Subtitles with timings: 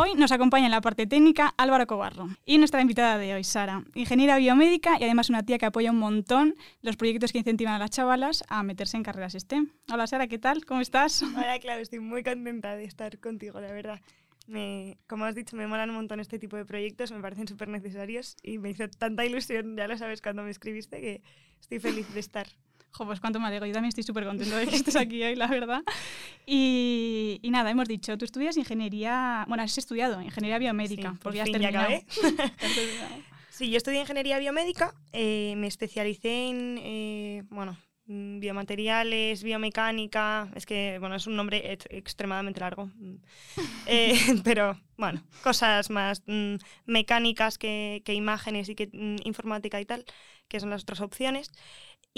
[0.00, 3.82] Hoy nos acompaña en la parte técnica Álvaro Cobarro y nuestra invitada de hoy, Sara,
[3.96, 7.80] ingeniera biomédica y además una tía que apoya un montón los proyectos que incentivan a
[7.80, 9.72] las chavalas a meterse en carreras STEM.
[9.92, 10.64] Hola Sara, ¿qué tal?
[10.66, 11.24] ¿Cómo estás?
[11.24, 14.00] Hola, claro, estoy muy contenta de estar contigo, la verdad.
[14.46, 17.66] Me, como has dicho, me molan un montón este tipo de proyectos, me parecen súper
[17.66, 21.22] necesarios y me hizo tanta ilusión, ya lo sabes cuando me escribiste, que
[21.60, 22.46] estoy feliz de estar.
[22.90, 23.66] Jo, pues cuánto me alegro.
[23.66, 25.82] Yo también estoy súper contento de que estés aquí hoy, la verdad.
[26.46, 31.36] Y, y, nada, hemos dicho, tú estudias ingeniería, bueno, has estudiado ingeniería biomédica, sí, porque
[31.38, 31.88] ya has fin, terminado.
[31.88, 33.22] Ya acabé.
[33.50, 37.76] sí, yo estudié ingeniería biomédica, eh, me especialicé en, eh, bueno,
[38.08, 42.90] biomateriales, biomecánica, es que, bueno, es un nombre ex extremadamente largo,
[43.86, 46.54] eh, pero bueno, cosas más mmm,
[46.86, 50.06] mecánicas que, que, imágenes y que mmm, informática y tal,
[50.48, 51.52] que son las otras opciones.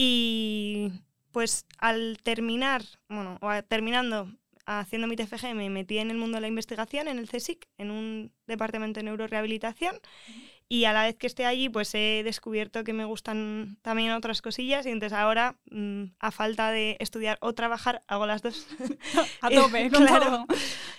[0.03, 0.93] Y
[1.31, 4.33] pues al terminar, bueno, terminando
[4.65, 7.91] haciendo mi TFG, me metí en el mundo de la investigación, en el CSIC, en
[7.91, 9.95] un departamento de neurorehabilitación.
[10.73, 14.41] Y a la vez que esté allí, pues he descubierto que me gustan también otras
[14.41, 14.87] cosillas.
[14.87, 18.69] Y entonces ahora, mmm, a falta de estudiar o trabajar, hago las dos.
[19.41, 20.47] a tope, claro.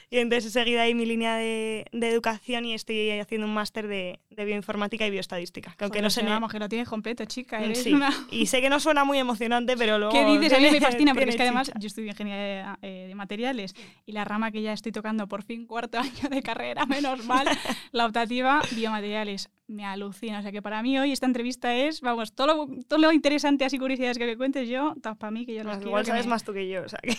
[0.10, 3.88] Y entonces he seguido ahí mi línea de, de educación y estoy haciendo un máster
[3.88, 5.74] de, de, bioinformática y bioestadística.
[5.78, 6.30] Que aunque Joder, no me...
[6.32, 7.64] Vamos, que lo tienes completo, chica.
[7.64, 7.94] Eres sí.
[7.94, 8.12] una...
[8.30, 10.12] Y sé que no suena muy emocionante, pero luego...
[10.12, 10.52] ¿Qué dices?
[10.52, 11.80] A mí me fascina, porque es que además chicha.
[11.80, 13.74] yo estudio ingeniería eh, de materiales
[14.06, 17.48] y la rama que ya estoy tocando por fin cuarto año de carrera, menos mal,
[17.94, 19.50] la optativa biomateriales.
[19.72, 20.40] Me alucina.
[20.40, 23.64] O sea que para mí hoy esta entrevista es, vamos, todo lo, todo lo interesante,
[23.64, 25.90] así curiosidades que me cuentes yo, para mí que yo las Pues quiero.
[25.90, 26.32] Igual sabes me...
[26.32, 27.16] más tú que yo, o sea que...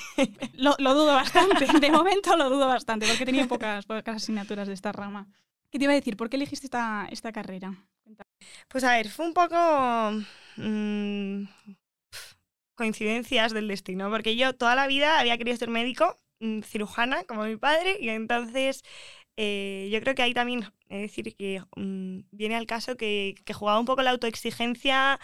[0.54, 1.66] lo, lo, dudo bastante.
[1.80, 5.28] De momento lo dudo bastante, porque tenía pocas, pocas asignaturas de esta rama.
[5.70, 6.18] ¿Qué te iba a decir?
[6.18, 7.74] ¿Por qué elegiste esta, esta carrera?
[8.68, 9.56] Pues a ver, fue un poco
[10.56, 11.44] mmm,
[12.74, 17.44] coincidencias del destino, porque yo toda la vida había querido ser médico, mmm, cirujana, como
[17.44, 18.84] mi padre, y entonces
[19.36, 23.54] eh, yo creo que ahí también, es decir, que mmm, viene al caso que, que,
[23.54, 25.18] jugaba un poco la autoexigencia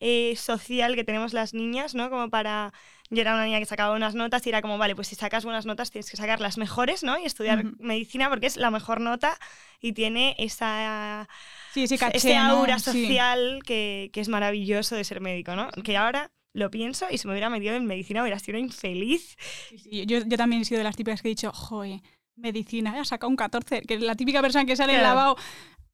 [0.00, 2.08] eh, social que tenemos las niñas, ¿no?
[2.08, 2.72] Como para...
[3.10, 5.42] Yo era una niña que sacaba unas notas y era como, vale, pues si sacas
[5.42, 7.18] buenas notas tienes que sacar las mejores, ¿no?
[7.18, 7.76] Y estudiar uh -huh.
[7.78, 9.38] medicina porque es la mejor nota
[9.80, 11.26] y tiene esa...
[11.72, 12.80] Sí, ese, caché, ese aura ¿no?
[12.80, 13.66] social sí.
[13.66, 15.68] que, que, es maravilloso de ser médico, ¿no?
[15.82, 19.36] Que ahora lo pienso y si me hubiera metido en medicina hubiera sido infeliz.
[19.70, 20.06] Sí, sí.
[20.06, 22.00] Yo, yo, también he sido de las típicas que he dicho, joder,
[22.38, 25.08] medicina, he sacado un 14, que es la típica persona que sale claro.
[25.08, 25.36] lavado.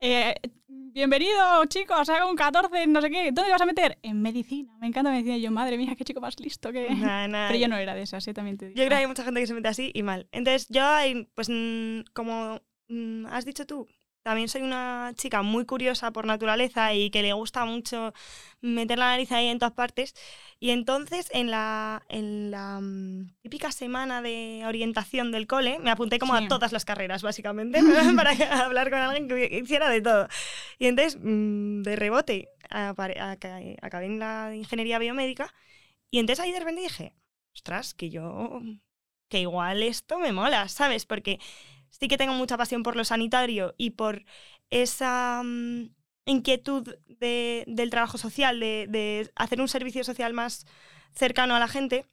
[0.00, 0.34] Eh,
[0.68, 3.32] bienvenido, chicos, sacado un 14, no sé qué.
[3.32, 3.98] ¿Dónde vas a meter?
[4.02, 4.72] En medicina.
[4.80, 5.36] Me encanta medicina.
[5.36, 6.90] Y yo, madre mía, qué chico más listo que.
[6.90, 7.48] Nah, nah.
[7.48, 8.34] Pero yo no era de esas, ¿eh?
[8.34, 8.76] también te digo.
[8.76, 10.28] Yo creo que hay mucha gente que se mete así y mal.
[10.32, 10.82] Entonces, yo,
[11.34, 11.48] pues,
[12.12, 12.60] como
[13.30, 13.88] has dicho tú,
[14.24, 18.14] también soy una chica muy curiosa por naturaleza y que le gusta mucho
[18.62, 20.14] meter la nariz ahí en todas partes.
[20.58, 26.18] Y entonces, en la, en la um, típica semana de orientación del cole, me apunté
[26.18, 26.44] como sí.
[26.44, 27.80] a todas las carreras, básicamente,
[28.16, 28.30] para
[28.64, 30.26] hablar con alguien que hiciera de todo.
[30.78, 35.52] Y entonces, mmm, de rebote, acabé en la ingeniería biomédica.
[36.10, 37.12] Y entonces ahí de repente dije,
[37.54, 38.62] ostras, que yo,
[39.28, 41.04] que igual esto me mola, ¿sabes?
[41.04, 41.40] Porque
[41.98, 44.24] sí que tengo mucha pasión por lo sanitario y por
[44.70, 45.88] esa um,
[46.26, 50.66] inquietud de, del trabajo social, de, de, hacer un servicio social más
[51.14, 52.06] cercano a la gente.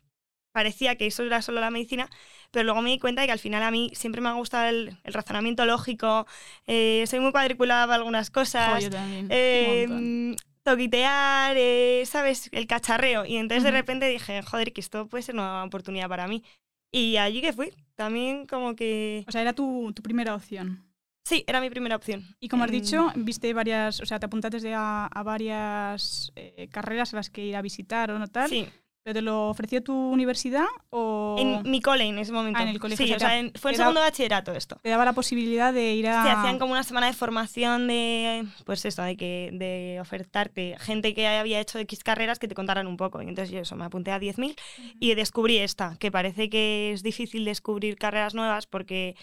[0.54, 2.10] Parecía que eso era solo la medicina,
[2.52, 4.68] pero luego me di cuenta de que al final a mí siempre me ha gustado
[4.68, 6.28] el, el razonamiento lógico,
[6.68, 8.76] eh, soy muy cuadriculada para algunas cosas.
[8.76, 9.28] Oh, yo también.
[9.30, 12.50] Eh, toquitear, eh, ¿sabes?
[12.52, 13.26] El cacharreo.
[13.26, 13.72] Y entonces uh -huh.
[13.72, 16.44] de repente dije, joder, que esto puede ser una oportunidad para mí.
[16.92, 19.24] Y allí que fui, también como que...
[19.28, 20.84] O sea, era tu, tu primera opción.
[21.24, 22.36] Sí, era mi primera opción.
[22.40, 27.14] Y como has dicho, viste varias, o sea, te apuntaste a, a varias eh, carreras
[27.14, 28.50] a las que ir a visitar o no tal.
[28.50, 28.68] Sí.
[29.04, 31.36] ¿Pero te lo ofreció tu universidad o...?
[31.40, 32.60] En mi cole en ese momento.
[32.60, 33.06] Ah, en el colegio.
[33.06, 34.78] Sí, o sea, o sea en, fue en segundo bachillerato esto.
[34.84, 36.24] Te daba la posibilidad de ir a...
[36.24, 41.16] Sí, hacían como una semana de formación de, pues eso, de, que, de ofertarte gente
[41.16, 43.22] que había hecho X carreras que te contaran un poco.
[43.24, 44.96] Y entonces yo eso, me apunté a 10.000 uh -huh.
[45.00, 49.16] y descubrí esta, que parece que es difícil descubrir carreras nuevas porque...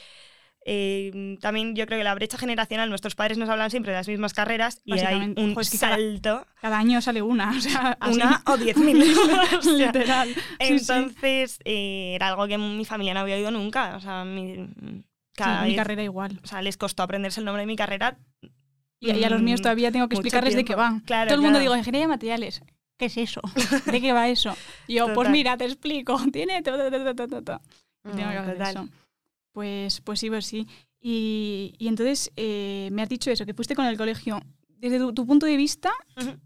[0.70, 4.06] Eh, también yo creo que la brecha generacional, nuestros padres nos hablan siempre de las
[4.08, 6.20] mismas carreras y hay un Ojo, es que salto.
[6.20, 8.42] Cada, cada, año sale una, o sea, una así.
[8.46, 9.02] o diez mil.
[9.78, 10.28] Literal.
[10.58, 11.62] Entonces sí, sí.
[11.64, 13.96] Eh, era algo que mi familia no había oído nunca.
[13.96, 14.68] O sea, mi,
[15.34, 16.38] cada mi vez- carrera igual.
[16.44, 18.18] o sea, les costó aprenderse el nombre de mi carrera.
[19.00, 20.82] Y, y a los míos Mm, todavía tengo que explicarles de qué tiempo.
[20.82, 21.00] va.
[21.06, 21.62] Claro, Todo el mundo claro.
[21.62, 22.62] digo, ingeniería de materiales.
[22.98, 23.40] ¿Qué es eso?
[23.86, 24.54] ¿De qué va eso?
[24.88, 25.32] Y yo, pues Total.
[25.32, 26.20] mira, te explico.
[26.32, 28.70] Tiene tengo Mm, que hacer total.
[28.70, 28.88] eso.
[29.52, 30.66] Pues, pues sí, pues sí.
[31.00, 34.40] Y, y entonces eh, me has dicho eso, que fuiste con el colegio.
[34.68, 35.90] Desde tu, tu punto de vista.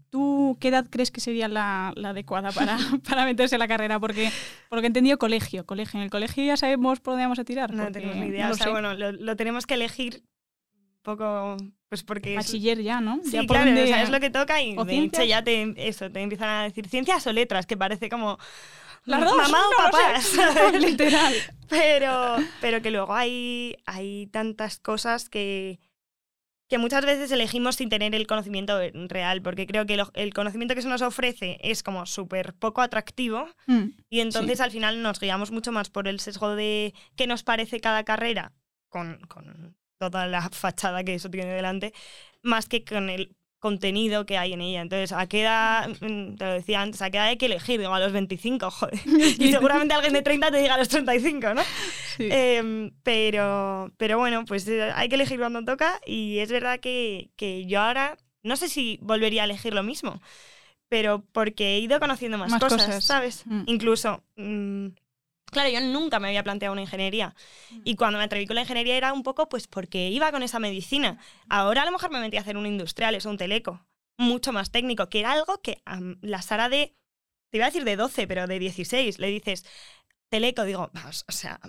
[0.09, 2.77] ¿tú qué edad crees que sería la, la adecuada para,
[3.07, 3.99] para meterse en la carrera?
[3.99, 4.31] Porque,
[4.69, 5.99] por lo que he entendido, colegio, colegio.
[5.99, 7.73] En el colegio ya sabemos por dónde vamos a tirar.
[7.73, 8.47] No porque tenemos ni idea.
[8.47, 8.71] no o sea, sé.
[8.71, 10.23] bueno, lo, lo tenemos que elegir
[10.75, 11.57] un poco,
[11.89, 12.35] pues porque...
[12.35, 13.19] Bachiller ya, ¿no?
[13.23, 16.09] Sí, ya claro, o sea, es lo que toca y de hecho ya te, eso,
[16.09, 18.39] te empiezan a decir ciencias o letras, que parece como...
[19.05, 20.79] Las dos, Mamá o no.
[20.79, 21.33] Literal.
[21.69, 25.79] pero, pero que luego hay, hay tantas cosas que,
[26.69, 28.79] que muchas veces elegimos sin tener el conocimiento
[29.09, 32.81] real, porque creo que lo- el conocimiento que se nos ofrece es como súper poco
[32.81, 37.27] atractivo Mm, y entonces al final nos guiamos mucho más por el sesgo de qué
[37.27, 38.53] nos parece cada carrera,
[38.89, 41.93] con, con toda la fachada que eso tiene delante,
[42.41, 44.81] más que con el contenido que hay en ella.
[44.81, 47.79] Entonces, ¿a qué edad, mm, te lo decía antes, a qué edad hay que elegir?
[47.79, 48.99] Digo, a los 25, joder.
[49.39, 51.61] Y seguramente alguien de 30 te diga a los 35, ¿no?
[52.17, 52.27] sí.
[52.29, 57.29] Em, pero, pero bueno, pues eh, hay que elegir cuando toca y es verdad que,
[57.37, 60.21] que yo ahora no sé si volvería a elegir lo mismo,
[60.89, 63.05] pero porque he ido conociendo más, Más cosas, cosas.
[63.05, 63.43] ¿sabes?
[63.45, 63.63] Mm.
[63.67, 64.87] Incluso, mm,
[65.53, 67.35] claro, yo nunca me había planteado una ingeniería
[67.83, 70.59] y cuando me atreví con la ingeniería era un poco pues porque iba con esa
[70.59, 71.19] medicina.
[71.49, 73.85] Ahora a lo mejor me metí a hacer un industrial, es un teleco,
[74.17, 76.95] mucho más técnico, que era algo que a la Sara de,
[77.49, 79.65] te iba a decir de 12, pero de 16, le dices,
[80.29, 81.59] teleco, digo, vamos, o sea,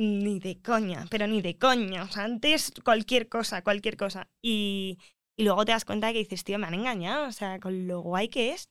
[0.00, 2.04] ni de coña, pero ni de coña.
[2.04, 4.28] O sea, antes cualquier cosa, cualquier cosa.
[4.40, 4.98] Y,
[5.36, 7.28] y luego te das cuenta de que dices, tío, me han engañado.
[7.28, 8.68] O sea, con lo guay que es.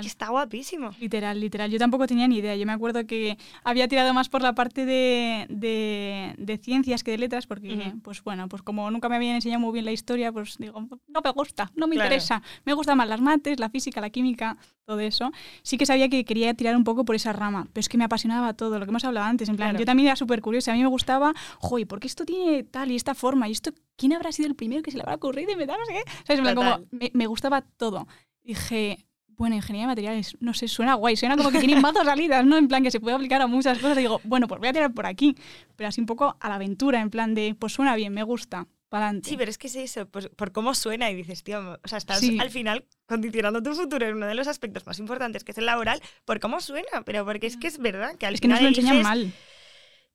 [0.00, 0.90] Que está guapísimo.
[1.00, 1.70] Literal, literal.
[1.70, 2.54] Yo tampoco tenía ni idea.
[2.56, 7.10] Yo me acuerdo que había tirado más por la parte de, de, de ciencias que
[7.10, 8.00] de letras, porque, Ujú.
[8.00, 11.20] pues bueno, pues como nunca me habían enseñado muy bien la historia, pues digo, no
[11.24, 12.06] me gusta, no me Claro.
[12.08, 12.42] interesa.
[12.64, 15.30] Me gustan más las mates, la física, la química, todo eso.
[15.62, 18.04] Sí que sabía que quería tirar un poco por esa rama, pero es que me
[18.04, 19.48] apasionaba todo, lo que hemos hablado antes.
[19.48, 19.78] En plan, Claro.
[19.80, 20.72] yo también era súper curiosa.
[20.72, 23.48] A mí me gustaba, joder, ¿por qué esto tiene tal y esta forma?
[23.48, 25.50] ¿Y esto quién habrá sido el primero que se le habrá ocurrido?
[25.52, 26.10] Y me da no sé qué.
[26.26, 26.38] ¿Sabes?
[26.38, 28.06] En plan, como me, me gustaba todo.
[28.42, 28.98] Dije,
[29.40, 32.56] bueno, ingeniería de materiales, no sé, suena guay, suena como que tiene mazo salidas, ¿no?
[32.58, 33.96] En plan que se puede aplicar a muchas cosas.
[33.96, 35.34] Y digo, bueno, pues voy a tirar por aquí,
[35.76, 38.66] pero así un poco a la aventura, en plan de, pues suena bien, me gusta,
[38.90, 39.30] para adelante.
[39.30, 41.96] Sí, pero es que es eso, pues, por cómo suena y dices, tío, o sea,
[41.98, 42.38] estás Sí.
[42.38, 45.64] al final condicionando tu futuro en uno de los aspectos más importantes, que es el
[45.66, 48.58] laboral, por cómo suena, pero porque es que es verdad que al es que nos
[48.58, 49.32] final lo enseñan mal.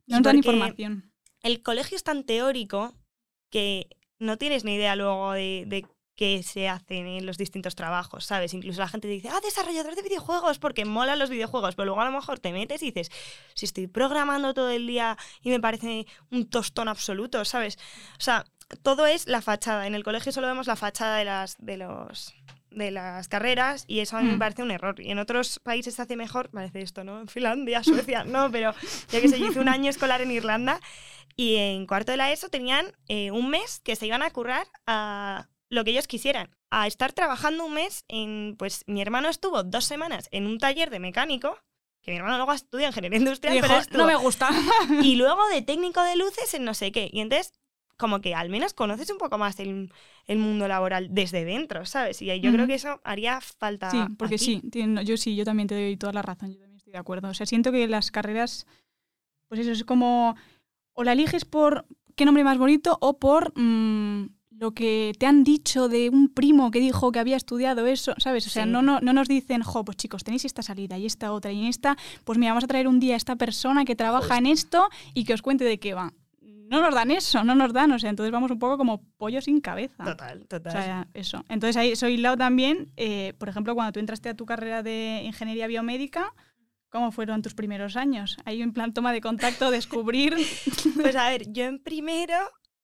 [0.07, 1.11] No nos dan información.
[1.41, 2.93] el colegio es tan teórico
[3.49, 3.87] que
[4.19, 5.85] no tienes ni idea luego de, de
[6.15, 8.53] qué se hacen en los distintos trabajos, ¿sabes?
[8.53, 12.05] Incluso la gente dice, ah, desarrollador de videojuegos, porque molan los videojuegos, pero luego a
[12.05, 13.11] lo mejor te metes y dices,
[13.53, 17.77] si estoy programando todo el día y me parece un tostón absoluto, ¿sabes?
[18.17, 18.45] O sea,
[18.81, 19.85] todo es la fachada.
[19.87, 22.33] En el colegio solo vemos la fachada de las, de los
[22.71, 24.39] de las carreras y eso a mí me Mm.
[24.39, 24.99] parece un error.
[24.99, 27.21] Y en otros países se hace mejor, parece esto, ¿no?
[27.21, 28.73] En Finlandia, Suecia, no, pero
[29.13, 30.81] yo que yo hice un año escolar en Irlanda
[31.37, 34.67] y en cuarto de la ESO tenían eh, un mes que se iban a currar
[34.87, 36.49] a lo que ellos quisieran.
[36.69, 40.89] A estar trabajando un mes en, pues mi hermano estuvo dos semanas en un taller
[40.89, 41.57] de mecánico,
[42.01, 44.49] que mi hermano luego estudia ingeniería industrial, Dijo, pero estuvo- no me gusta.
[45.01, 47.09] y luego de técnico de luces en no sé qué.
[47.11, 47.53] Y entonces,
[47.97, 49.91] como que al menos conoces un poco más el,
[50.27, 52.21] el mundo laboral desde dentro, ¿sabes?
[52.21, 53.89] Y yo creo que eso haría falta.
[53.89, 56.77] Sí, porque sí, tiene- yo sí, yo también te doy toda la razón, yo también
[56.77, 57.29] estoy de acuerdo.
[57.29, 58.67] O sea, siento que las carreras,
[59.47, 60.35] pues eso, es como,
[60.93, 61.85] o la eliges por
[62.17, 66.71] qué nombre más bonito o por mm, lo que te han dicho de un primo
[66.71, 68.47] que dijo que había estudiado eso, ¿sabes?
[68.47, 68.69] O sea, Sí.
[68.69, 71.59] no, no, no nos dicen, jo, pues chicos, tenéis esta salida y esta otra y
[71.61, 74.45] en esta, pues mira, vamos a traer un día a esta persona que trabaja en
[74.45, 76.13] esto y que os cuente de qué va.
[76.41, 79.39] No nos dan eso, no nos dan, o sea, entonces vamos un poco como pollo
[79.41, 80.03] sin cabeza.
[80.03, 80.71] Total, O total.
[80.71, 81.43] sea, eso.
[81.49, 85.21] Entonces ahí soy lado también, eh, por ejemplo, cuando tú entraste a tu carrera de
[85.25, 86.33] ingeniería biomédica,
[86.89, 88.37] ¿cómo fueron tus primeros años?
[88.45, 90.33] Ahí en plan toma de contacto, descubrir...
[91.01, 92.35] Pues a ver, yo en primero,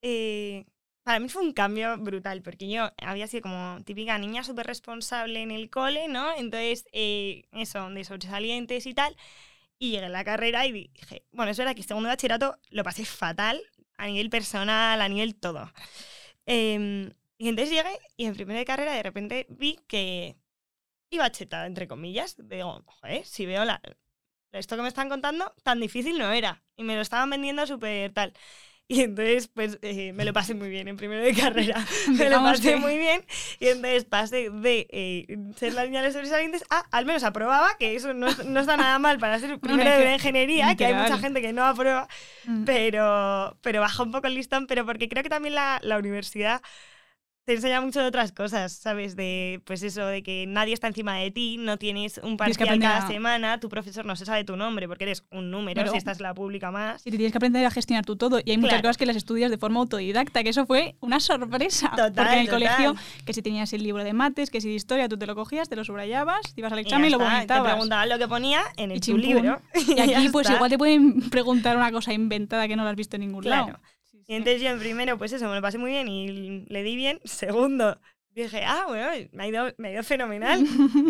[0.03, 0.65] eh,
[1.03, 5.41] para mí fue un cambio brutal, porque yo había sido como típica niña súper responsable
[5.41, 6.33] en el cole, ¿no?
[6.35, 9.15] Entonces, eh, eso, de sobresalientes y tal.
[9.79, 13.05] Y llegué a la carrera y dije, bueno, es verdad que segundo bachillerato lo pasé
[13.05, 13.61] fatal
[13.97, 15.71] a nivel personal, a nivel todo.
[16.45, 20.37] Em, y entonces llegué y en primera de carrera de repente vi que
[21.09, 22.35] iba chetada, entre comillas.
[22.37, 23.81] Digo, joder, si veo la,
[24.51, 26.63] esto que me están contando, tan difícil no era.
[26.75, 28.33] Y me lo estaban vendiendo súper tal.
[28.93, 31.85] Y entonces, pues eh, me lo pasé muy bien en primero de carrera.
[32.09, 33.23] me lo pasé que- muy bien.
[33.61, 37.69] Y entonces pasé de eh, ser la niña de los sobresalientes a al menos aprobaba,
[37.79, 40.93] que eso no, no está nada mal para ser primero de que- ingeniería, que hay
[40.93, 42.07] mucha gente que no aprueba,
[42.43, 42.65] Mm.
[42.65, 46.61] pero, pero baja un poco el listón, pero porque creo que también la, la universidad
[47.51, 49.15] te enseña mucho de otras cosas, ¿sabes?
[49.17, 52.99] De, pues eso, de que nadie está encima de ti, no tienes un parcial cada
[52.99, 55.91] a- semana, tu profesor no se sabe tu nombre porque eres un número, Claro.
[55.91, 57.01] si estás en la pública más.
[57.05, 58.39] Y te tienes que aprender a gestionar tú todo.
[58.43, 58.83] Y hay muchas Claro.
[58.83, 61.89] cosas que las estudias de forma autodidacta, que eso fue una sorpresa.
[61.89, 62.59] Total, Porque en el total.
[62.61, 65.35] colegio, que si tenías el libro de mates, que si de historia, tú te lo
[65.35, 67.71] cogías, te lo subrayabas, te ibas al Y examen y, lo está, Te vomitabas.
[67.73, 69.21] preguntaban lo que ponía en Y el tu chimpún.
[69.25, 69.61] libro.
[69.97, 70.55] Y aquí, pues está.
[70.55, 73.65] igual te pueden preguntar una cosa inventada que no la has visto en ningún Claro.
[73.67, 73.79] lado.
[74.25, 74.33] Sí.
[74.33, 76.95] Y entonces yo en primero, pues eso, me lo pasé muy bien y le di
[76.95, 77.19] bien.
[77.23, 77.99] Segundo,
[78.31, 80.61] dije, ah, bueno, me ha ido, me ha ido fenomenal.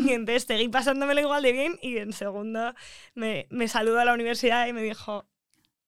[0.05, 1.79] y entonces seguí pasándomelo igual de bien.
[1.81, 2.73] Y en segundo
[3.15, 5.27] me, me saludó a la universidad y me dijo,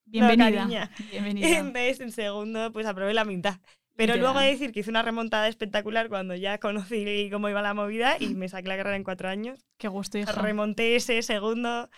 [0.06, 0.52] Bienvenida.
[0.52, 0.92] cariña.
[1.00, 1.58] y Bienvenida.
[1.60, 3.58] entonces en segundo, pues aprobé la mitad.
[3.96, 7.62] Pero luego he de decir que hice una remontada espectacular cuando ya conocí cómo iba
[7.62, 9.68] la movida y me saqué la carrera en cuatro años.
[9.78, 10.32] Qué gusto, hija.
[10.32, 11.92] Remonté ese segundo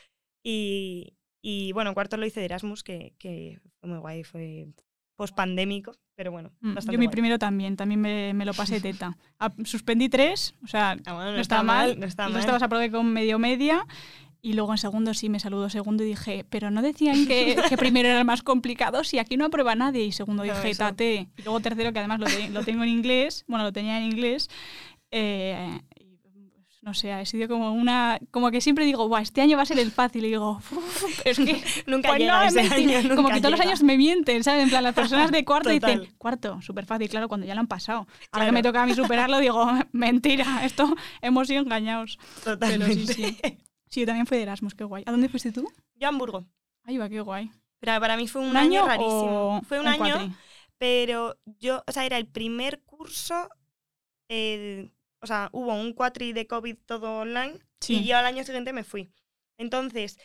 [0.43, 4.67] y, y bueno, en cuarto lo hice de Erasmus, que, que fue muy guay, fue
[5.15, 7.11] post-pandémico, pero bueno, Mm, bastante Yo mi guay.
[7.13, 9.17] primero también, también me, me lo pasé teta.
[9.39, 11.99] A- suspendí tres, o sea, Ah, bueno, no, está mal.
[11.99, 12.39] no está y mal.
[12.39, 13.85] estabas aprobé con medio media.
[14.41, 17.77] Y luego en segundo sí me saludó segundo y dije, pero no decían que, que
[17.77, 20.03] primero era el más complicado, si aquí no aprueba nadie.
[20.05, 20.83] Y segundo No, dije, eso.
[20.83, 21.27] tate.
[21.35, 24.03] Y luego tercero, que además lo, te- lo tengo en inglés, bueno, lo tenía en
[24.03, 24.47] inglés.
[25.11, 25.79] eh,
[26.85, 28.19] no sé, ha sido como una.
[28.29, 30.23] Como que siempre digo, Buah, este año va a ser el fácil.
[30.23, 31.63] Y digo, "Uf, es que.
[31.87, 32.99] Nunca pues llega no, es ese mentira".
[32.99, 34.63] año, Como que todos los años me mienten, ¿sabes?
[34.63, 35.99] En plan, las personas de cuarto Total.
[35.99, 38.07] dicen, cuarto, súper fácil, claro, cuando ya lo han pasado.
[38.31, 42.19] Ahora que me toca a mí superarlo, digo, mentira, esto hemos sido engañados.
[42.43, 43.13] Pero Totalmente.
[43.13, 43.57] sí, sí.
[43.89, 45.03] Sí, yo también fui de Erasmus, qué guay.
[45.07, 45.67] ¿A dónde fuiste tú?
[45.95, 46.45] Yo a Hamburgo.
[46.83, 47.49] Ahí va, qué guay.
[47.79, 49.61] Pero para mí fue un, ¿Un, año, año, rarísimo.
[49.67, 50.33] Fue un, un año, cuatri?
[50.77, 53.49] pero yo, o sea, era el primer curso,
[55.25, 57.95] o sea, hubo un cuatri de COVID todo online Sí.
[57.97, 59.11] y yo al año siguiente me fui.
[59.57, 60.17] Entonces,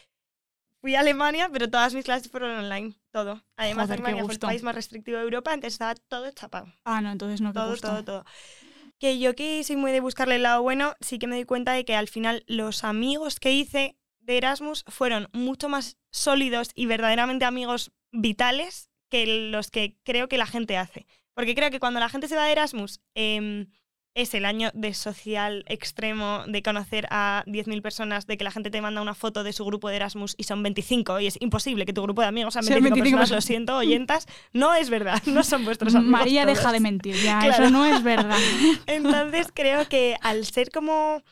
[0.80, 3.42] fui a Alemania, pero todas mis clases fueron online, todo.
[3.56, 6.72] Además, Joder, Alemania fue el país más restrictivo de Europa, entonces estaba todo chapado.
[6.84, 8.24] Ah, no, entonces no, todo, todo, todo.
[8.98, 11.72] Que yo que soy muy de buscarle el lado bueno, sí que me doy cuenta
[11.72, 16.84] de que al final los amigos que hice de Erasmus fueron mucho más sólidos y
[16.84, 21.06] verdaderamente amigos vitales que los que creo que la gente hace.
[21.34, 23.66] Porque creo que cuando la gente se va de Erasmus em,
[24.14, 28.70] es el año de social extremo, de conocer a 10.000 personas, de que la gente
[28.70, 31.86] te manda una foto de su grupo de Erasmus y son 25 y es imposible
[31.86, 33.36] que tu grupo de amigos sean Sean 25, 25 personas.
[33.36, 36.10] Lo siento, oyentas, no es verdad, no son vuestros amigos.
[36.18, 37.64] María, deja de mentir, ya, Claro.
[37.64, 38.38] eso no es verdad.
[38.86, 41.22] Entonces creo que al ser como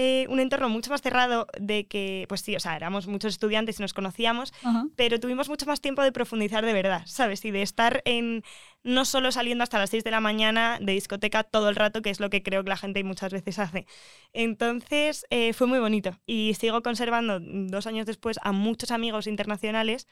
[0.00, 3.80] eh, un entorno mucho más cerrado de que, pues sí, o sea, éramos muchos estudiantes
[3.80, 4.52] y nos conocíamos,
[4.94, 7.44] pero tuvimos mucho más tiempo de profundizar de verdad, ¿sabes?
[7.44, 8.44] Y de estar en
[8.84, 12.10] no solo saliendo hasta las 6 de la mañana de discoteca todo el rato, que
[12.10, 13.86] es lo que creo que la gente muchas veces hace.
[14.32, 20.06] Entonces eh, fue muy bonito y sigo conservando dos años después a muchos amigos internacionales.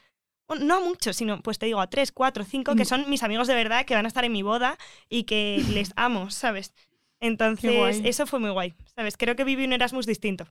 [0.59, 2.87] No a muchos, sino pues te digo a tres, cuatro, cinco, que Mm.
[2.87, 4.77] son mis amigos de verdad, que van a estar en mi boda
[5.09, 6.73] y que les amo, ¿sabes?
[7.19, 9.17] Entonces, eso fue muy guay, ¿sabes?
[9.17, 10.45] Creo que viví un Erasmus distinto.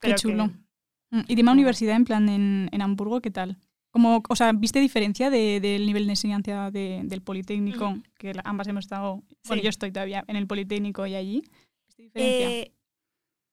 [0.00, 0.46] Qué Creo chulo.
[1.10, 3.58] Mm, ¿Y tema universidad en plan en, en Hamburgo, qué tal?
[3.90, 7.98] Como, o sea, ¿viste diferencia de- del nivel de enseñanza de- del Politécnico?
[8.18, 11.42] Que ambas hemos estado, bueno, yo estoy todavía en el Politécnico y allí.
[11.88, 12.48] ¿Viste diferencia?
[12.50, 12.72] Eh,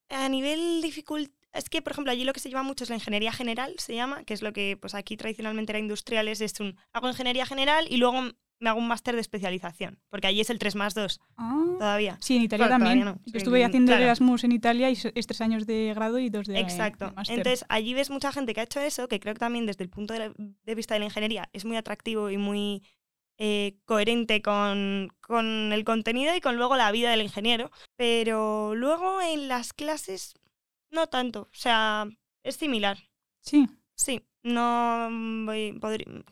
[0.10, 2.96] a nivel dificultad, es que, por ejemplo, allí lo que se lleva mucho es la
[2.96, 6.78] ingeniería general, se llama, que es lo que pues aquí tradicionalmente era industriales, es un,
[6.94, 8.22] hago ingeniería general y luego
[8.60, 11.64] me hago un máster de especialización, porque allí es el 3 más 2 Ah.
[11.80, 12.18] todavía.
[12.22, 13.06] Sí, en Italia Claro, también.
[13.06, 13.20] no.
[13.26, 14.04] Yo estuve haciendo claro.
[14.04, 17.08] Erasmus en Italia y es es tres años de grado y dos de Exacto.
[17.08, 17.38] de máster.
[17.38, 19.90] Entonces, allí ves mucha gente que ha hecho eso, que creo que también desde el
[19.90, 22.84] punto de, la- de vista de la ingeniería es muy atractivo y muy
[23.42, 27.72] eh, coherente con, con el contenido y con luego la vida del ingeniero.
[27.96, 30.34] Pero luego en las clases,
[30.92, 31.44] no tanto.
[31.44, 32.06] O sea,
[32.44, 32.98] es similar.
[33.42, 33.68] sí.
[33.96, 35.80] Sí, no mm, voy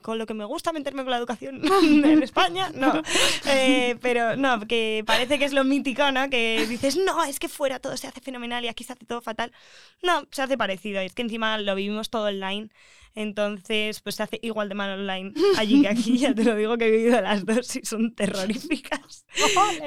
[0.02, 3.02] con lo que me gusta meterme con la educación en España, no.
[3.46, 6.30] Eh, pero no, que parece que es lo mítico, ¿no?
[6.30, 9.22] Que dices, no, es que fuera todo se hace fenomenal y aquí se hace todo
[9.22, 9.52] fatal.
[10.02, 11.02] No, se hace parecido.
[11.02, 12.70] Y es que encima lo vivimos todo online.
[13.16, 16.18] Entonces, pues se hace igual de mal online allí que aquí.
[16.20, 19.26] Ya te lo digo que he vivido las dos y son terroríficas.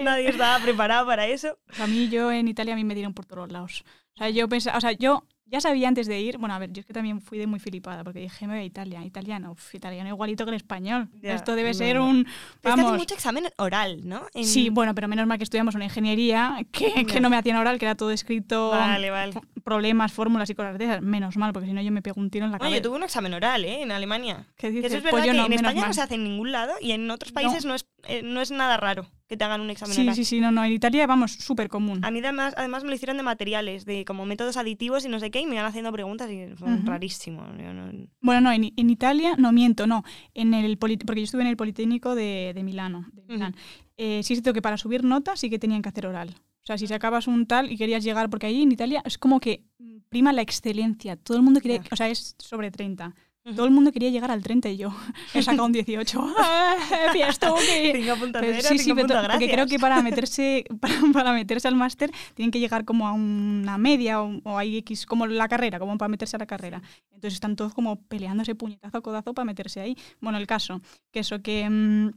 [0.02, 1.58] Nadie estaba preparado para eso.
[1.78, 3.84] A mí, yo en Italia, a mí me dieron por todos lados.
[4.14, 6.72] O sea, yo pensaba, o sea, yo Ya sabía antes de ir, bueno, a ver,
[6.72, 9.50] yo es que también fui de muy filipada, porque dije, me voy a Italia, italiano,
[9.52, 11.08] uf, italiano igualito que el español.
[11.20, 12.24] Ya, Esto debe ser un,
[12.60, 14.22] Pero es que vamos, mucho examen oral, ¿no?
[14.32, 17.20] En- Sí, bueno, pero menos mal que estudiamos una ingeniería que, que Ya.
[17.20, 19.32] no me hacían oral, que era todo escrito, Vale, vale.
[19.64, 21.02] problemas, fórmulas y cosas de esas.
[21.02, 22.88] Menos mal, porque si no yo me pego un tiro en la Bueno, yo cabeza.
[22.88, 23.82] tuve un examen oral, ¿eh?
[23.82, 24.46] En Alemania.
[24.56, 24.92] ¿Qué Que dices?
[24.92, 25.88] eso es Pues verdad yo que no, en España mal.
[25.88, 27.40] no se hace en ningún lado y en otros No.
[27.40, 30.16] países no, es, eh, no es nada raro que te hagan un examen Sí, oral.
[30.16, 32.04] sí, sí, no, no, en Italia, vamos, súper común.
[32.04, 35.20] A mí además, además me lo hicieron de materiales, de como métodos aditivos y no
[35.20, 36.84] sé qué, y me iban haciendo preguntas y fue Ujú.
[36.84, 37.46] rarísimo.
[37.56, 40.02] Yo no- Bueno, no, en, en Italia, no miento, no.
[40.34, 43.06] En el porque yo estuve en el Politécnico de, de Milano.
[43.12, 43.22] De.
[43.32, 43.54] Milán.
[43.96, 46.34] Eh, sí es cierto que para subir notas sí que tenían que hacer oral.
[46.62, 49.38] O sea, si sacabas un tal y querías llegar, porque ahí en Italia es como
[49.38, 49.62] que
[50.08, 51.14] prima la excelencia.
[51.14, 51.80] Todo el mundo Ya.
[51.92, 53.14] o sea, es sobre 30.
[53.42, 54.94] Todo el mundo quería llegar al 30 y yo
[55.34, 56.34] he sacado un 18.
[56.38, 56.76] ¡Ah,
[57.12, 57.92] ¡Fiestuki!
[57.94, 60.94] Cinco puntos Pero cero, sí, sí, cinco pero puntos porque creo que para meterse, para,
[61.12, 65.06] para meterse al máster tienen que llegar como a una media o, o hay X,
[65.06, 66.82] como la carrera, como para meterse a la carrera.
[67.12, 69.96] Entonces están todos como peleándose puñetazo a codazo para meterse ahí.
[70.20, 72.10] Bueno, el caso, que eso, que mm,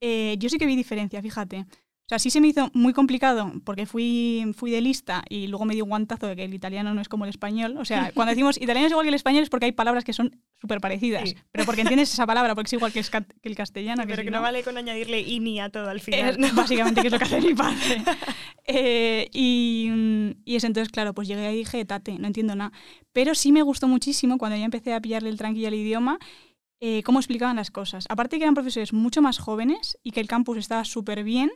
[0.00, 1.66] eh, yo sí que vi diferencia, fíjate.
[2.06, 5.64] O sea, sí se me hizo muy complicado porque fui, fui de lista y luego
[5.64, 7.76] me dio un guantazo de que el italiano no es como el español.
[7.78, 10.12] O sea, cuando decimos italiano es igual que el español es porque hay palabras que
[10.12, 11.28] son súper parecidas.
[11.30, 11.36] Sí.
[11.50, 14.02] Pero porque entiendes esa palabra, porque es igual que, el ca- que el castellano.
[14.02, 16.36] Sí, pero si que no vale con añadirle ini a todo al final.
[16.44, 18.02] es básicamente que es lo que hace mi padre.
[18.68, 19.90] Eh, y,
[20.44, 22.72] y eso, entonces, claro, pues llegué ahí y dije, tate, no entiendo nada.
[23.12, 26.18] Pero sí me gustó muchísimo cuando ya empecé a pillarle el tranquillo al idioma,
[26.80, 28.06] eh, cómo explicaban las cosas.
[28.08, 31.50] Aparte que eran profesores mucho más jóvenes y que el campus estaba súper bien,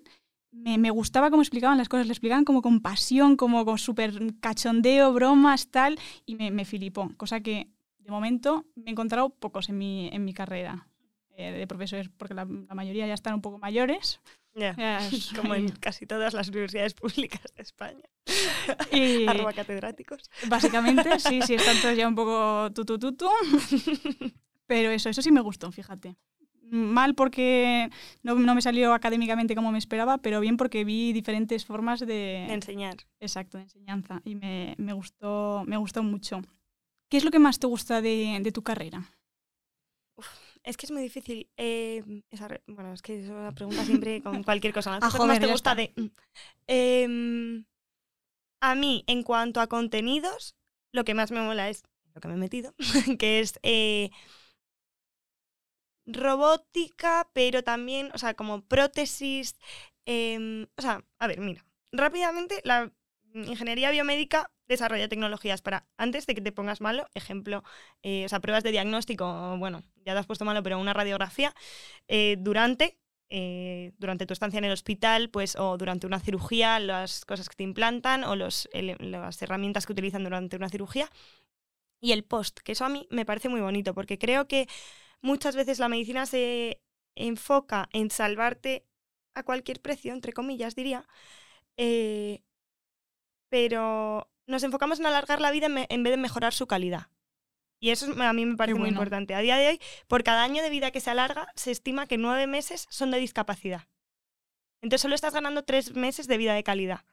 [0.53, 2.07] me, me gustaba cómo explicaban las cosas.
[2.07, 7.11] Le explicaban como con pasión, como con súper cachondeo, bromas, tal, y me, me filipó.
[7.17, 10.87] Cosa que, de momento, me he encontrado pocos en mi, en mi carrera
[11.37, 14.21] eh, de profesores, porque la, la mayoría ya están un poco mayores.
[14.77, 18.03] Es- Como en casi todas las universidades públicas de España.
[18.91, 20.29] Y Arroba catedráticos.
[20.49, 23.29] básicamente, sí, sí, están todos ya un poco tutu tutu.
[24.67, 26.17] Pero eso, eso sí me gustó, fíjate.
[26.71, 27.91] Mal porque
[28.23, 32.07] no, no me salió académicamente como me esperaba, pero bien porque vi diferentes formas de,
[32.47, 32.97] De enseñar.
[33.19, 36.41] exacto, de enseñanza y me, me gustó, me gustó mucho.
[37.09, 39.03] ¿Qué es lo que más te gusta de, de tu carrera?
[40.63, 41.49] Es que es muy difícil.
[41.57, 44.99] eh, esa bueno, es que eso la pregunta siempre con cualquier cosa.
[45.01, 45.93] Ah, ¿Qué más te gusta de.?
[45.97, 46.07] mm,
[46.67, 47.65] em,
[48.61, 50.55] a mí, en cuanto a contenidos,
[50.93, 51.83] lo que más me mola es
[52.15, 52.75] lo que me he metido,
[53.19, 54.11] que es eh,
[56.13, 59.57] robótica, pero también, o sea, como prótesis.
[60.07, 62.91] em, o sea, a ver, mira, rápidamente la
[63.35, 67.63] ingeniería biomédica desarrolla tecnologías para, antes de que te pongas malo, ejemplo,
[68.03, 71.53] eh, o sea, pruebas de diagnóstico, bueno, ya te has puesto malo, pero una radiografía,
[72.09, 72.99] eh, durante,
[73.31, 77.57] eh, durante tu estancia en el hospital, pues, o durante una cirugía, las cosas que
[77.57, 78.69] te implantan o las
[79.43, 81.11] herramientas que utilizan durante una cirugía.
[82.01, 84.69] Y el post, que eso a mí me parece muy bonito, porque creo que
[85.23, 86.81] muchas veces la medicina se
[87.15, 88.87] enfoca en salvarte
[89.35, 91.07] a cualquier precio, entre comillas, diría,
[91.77, 92.43] eh,
[93.49, 97.09] pero nos enfocamos en alargar la vida en, vez de mejorar su calidad.
[97.81, 99.35] Y eso es- a mí me parece muy importante.
[99.35, 102.19] A día de hoy, por cada año de vida que se alarga, se estima que
[102.19, 103.89] nueve meses son de discapacidad.
[104.83, 107.05] Entonces solo estás ganando tres meses de vida de calidad.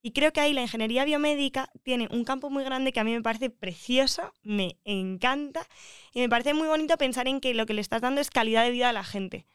[0.00, 3.12] Y creo que ahí la ingeniería biomédica tiene un campo muy grande que a mí
[3.12, 5.66] me parece precioso, me encanta
[6.14, 8.64] y me parece muy bonito pensar en que lo que le estás dando es calidad
[8.64, 9.46] de vida a la gente.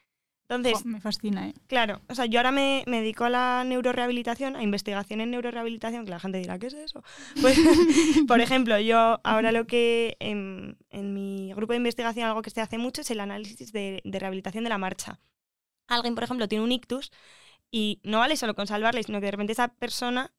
[0.50, 1.54] Entonces, me fascina, ¿eh?
[1.68, 6.04] Claro, o sea, yo ahora me, me dedico a la neurorehabilitación, a investigación en neurorehabilitación,
[6.04, 7.02] que la gente dirá, ¿qué es eso?
[7.42, 7.58] Pues,
[8.28, 12.62] por ejemplo, yo ahora lo que en, en mi grupo de investigación algo que se
[12.62, 15.20] hace mucho es el análisis de, de rehabilitación de la marcha.
[15.88, 17.12] Alguien, por ejemplo, tiene un ictus
[17.74, 20.32] y no vale solo con salvarle, sino que de repente esa persona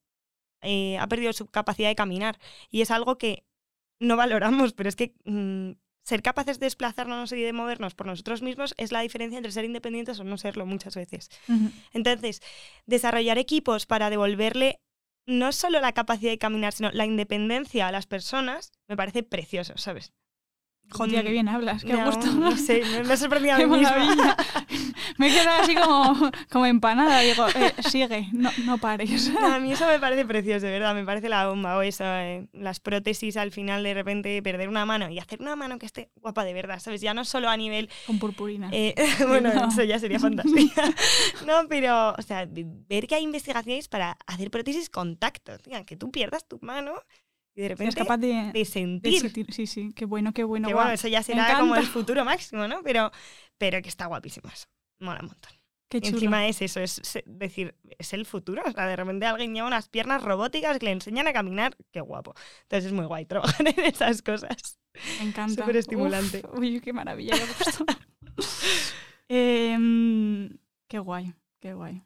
[0.62, 2.38] eh, ha perdido su capacidad de caminar.
[2.70, 3.44] Y es algo que
[3.98, 5.72] no valoramos, pero es que mm,
[6.04, 9.64] ser capaces de desplazarnos y de movernos por nosotros mismos es la diferencia entre ser
[9.64, 11.28] independientes o no serlo muchas veces.
[11.92, 12.40] Entonces,
[12.86, 14.80] desarrollar equipos para devolverle
[15.26, 19.76] no solo la capacidad de caminar, sino la independencia a las personas, me parece precioso,
[19.76, 20.12] ¿sabes?
[20.90, 22.26] Joder, Mm, qué bien hablas, qué No, gusto.
[22.32, 24.36] No sé, me, me ha sorprendido a Qué mí misma.
[25.18, 27.20] Me he quedado así como, como empanada.
[27.20, 29.30] Digo, eh, sigue, no, no pares.
[29.30, 31.76] No, a mí eso me parece precioso, de verdad, me parece la bomba.
[31.76, 35.56] O eso, eh, las prótesis al final de repente perder una mano y hacer una
[35.56, 37.00] mano que esté guapa de verdad, ¿sabes?
[37.00, 38.68] Ya no solo a nivel Con purpurina.
[38.72, 38.94] Eh,
[39.28, 39.68] bueno, No.
[39.68, 40.72] eso ya sería fantasía.
[41.46, 45.96] no, pero, o sea, ver que hay investigaciones para hacer prótesis con tacto, tía, que
[45.96, 46.94] tú pierdas tu mano
[47.54, 49.52] y de es repente capaz de, de de sentir.
[49.52, 50.68] Sí, sí, qué bueno, qué bueno.
[50.68, 52.82] que bueno, eso ya será como el futuro máximo, ¿no?
[52.82, 53.12] Pero,
[53.58, 54.66] pero que está guapísimo eso.
[54.98, 55.52] Mola un montón.
[55.88, 56.16] Qué chulo.
[56.16, 58.62] encima es eso, es decir, es el futuro.
[58.66, 61.76] O sea, de repente alguien lleva unas piernas robóticas que le enseñan a caminar.
[61.92, 62.34] Qué guapo.
[62.62, 64.80] Entonces es muy guay trabajar en esas cosas.
[65.20, 65.62] Me encanta.
[65.62, 66.42] Súper estimulante.
[66.52, 67.34] Uf, uy, qué maravilla.
[69.28, 72.02] Em, qué guay, qué guay.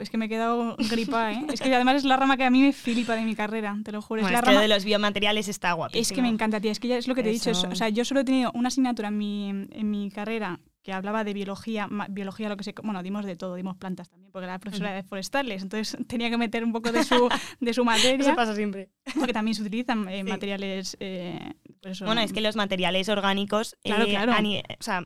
[0.00, 1.44] Es que me he quedado gripa, ¿eh?
[1.52, 3.92] Es que además es la rama que a mí me flipa de mi carrera, te
[3.92, 4.22] lo juro.
[4.22, 4.62] Bueno, es es la que rama...
[4.62, 6.00] de los biomateriales está guapísimo.
[6.02, 6.72] Es que me encanta, tía.
[6.72, 7.50] Es que ya es lo que te he dicho.
[7.50, 7.68] Eso.
[7.70, 11.22] O sea, yo solo he tenido una asignatura en mi, en mi carrera que hablaba
[11.24, 14.58] de biología, biología lo que sé, bueno, dimos de todo, dimos plantas también, porque era
[14.58, 17.28] profesora de forestales, entonces tenía que meter un poco de su,
[17.60, 18.90] de su Eso materia, pasa siempre.
[19.16, 20.28] porque también se utilizan eh, Sí.
[20.30, 24.32] materiales, eh, eso- Bueno, es que los materiales orgánicos, Claro, eh, claro.
[24.32, 25.04] o sea,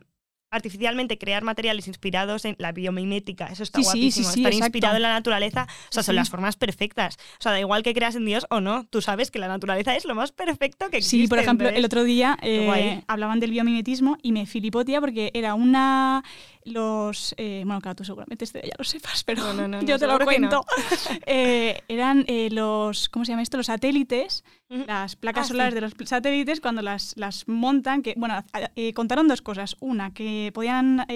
[0.50, 4.30] artificialmente crear materiales inspirados en la biomimética, eso está Sí, sí, sí, guapísimo.
[4.30, 4.66] sí, Estar exacto.
[4.66, 7.16] inspirado en la naturaleza, o sea, son las formas perfectas.
[7.38, 9.96] O sea, da igual que creas en Dios o no, tú sabes que la naturaleza
[9.96, 11.24] es lo más perfecto que existe.
[11.24, 15.30] Sí, por ejemplo, el otro día eh, hablaban del biomimetismo y me flipó, tía, porque
[15.34, 16.22] era una...
[16.66, 17.34] Los...
[17.38, 20.06] eh, bueno, claro, tú seguramente este ya lo sepas, pero No, no, no, yo te
[20.06, 20.64] lo cuento.
[21.26, 23.08] Eh, eran eh, los...
[23.08, 23.56] ¿Cómo se llama esto?
[23.56, 25.74] Los satélites, las placas Ah, solares sí.
[25.76, 29.76] de los satélites, cuando las, las montan, que, bueno, eh, contaron dos cosas.
[29.80, 31.06] Una, que podían...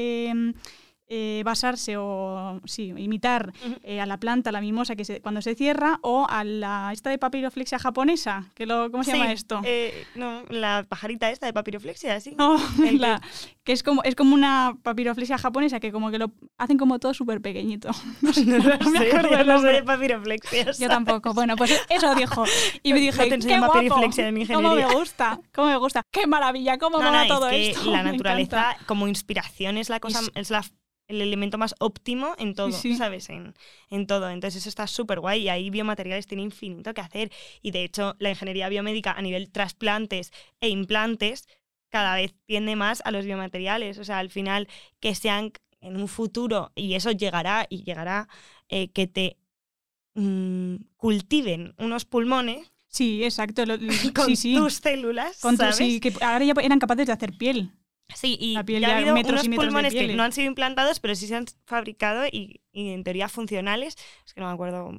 [1.13, 5.55] eh, basarse o sí, imitar eh, a la planta, la mimosa que se, cuando se
[5.57, 9.61] cierra o a la esta de papiroflexia japonesa, que lo, ¿cómo se llama Sí, esto?
[9.65, 12.35] eh, no, la pajarita esta de papiroflexia, sí.
[12.39, 12.57] No,
[12.99, 13.21] la-
[13.65, 17.13] que es como, es como una papiroflexia japonesa que como que lo hacen como todo
[17.13, 17.91] súper pequeñito.
[18.23, 19.73] No, sé, No, no me sé, acuerdo no nombre.
[19.73, 20.71] de papiroflexia.
[20.79, 21.35] Yo tampoco.
[21.35, 22.45] Bueno, pues eso dijo.
[22.85, 24.87] Y me No dije, te qué guapo, papiroflexia en cómo ingeniería".
[24.89, 27.91] me gusta, cómo me gusta, qué maravilla, cómo No, mola no, todo es que esto.
[27.91, 30.65] la naturaleza como inspiración es la cosa, Es- es la,
[31.11, 32.97] el elemento más óptimo en todo, sí.
[32.97, 33.29] ¿sabes?
[33.31, 33.55] En,
[33.91, 34.31] en todo.
[34.31, 37.31] Entonces eso está súper guay y ahí biomateriales tiene infinito que hacer.
[37.63, 41.47] Y de hecho la ingeniería biomédica a nivel trasplantes e implantes
[41.91, 43.99] cada vez tiende más a los biomateriales.
[43.99, 44.69] O sea, al final
[45.01, 48.29] que sean en un futuro, y eso llegará y llegará,
[48.69, 49.39] eh, que te
[50.15, 53.65] mm, cultiven unos pulmones Sí, exacto.
[53.67, 53.79] lo-
[54.15, 55.77] con sí, tus células, Con ¿sabes?
[55.77, 57.71] sí, que ahora ya eran capaces de hacer piel.
[58.15, 61.15] Sí, y La piel ya ha habido unos pulmones que no han sido implantados, pero
[61.15, 63.97] sí se han fabricado y, y en teoría funcionales.
[64.27, 64.93] Es que no me acuerdo,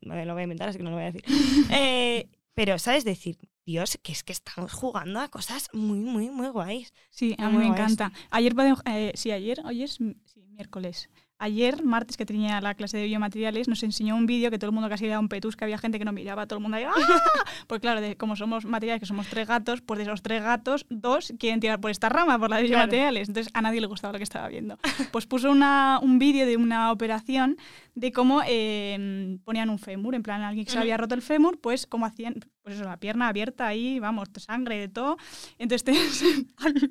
[0.00, 1.24] me lo voy a inventar, así que no lo voy a decir.
[1.72, 3.04] Eh, pero, ¿sabes?
[3.04, 6.92] Decir, Dios, que es que estamos jugando a cosas muy, muy, muy guays.
[7.10, 7.80] Sí, a mí me guays.
[7.80, 8.12] encanta.
[8.30, 8.54] Ayer
[8.86, 11.08] eh, sí, ayer, hoy es sí, miércoles.
[11.44, 14.74] Ayer, martes, que tenía la clase de biomateriales, nos enseñó un vídeo que todo el
[14.74, 16.84] mundo casi daba un petus, que había gente que no miraba, todo el mundo ahí,
[16.84, 16.92] ¡ah!
[17.66, 20.86] Pues claro, de, como somos materiales, que somos tres gatos, pues de esos tres gatos,
[20.88, 22.82] dos quieren tirar por esta rama, por la de Claro.
[22.82, 23.28] biomateriales.
[23.28, 24.78] Entonces a nadie le gustaba lo que estaba viendo.
[25.10, 27.56] Pues puso una, un vídeo de una operación
[27.96, 31.58] de cómo eh, ponían un fémur, en plan, alguien que se había roto el fémur,
[31.60, 35.16] pues cómo hacían, pues eso, la pierna abierta ahí, vamos, sangre, de todo.
[35.58, 35.84] Entonces,
[36.62, 36.90] te-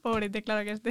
[0.00, 0.90] pobrete, claro que este.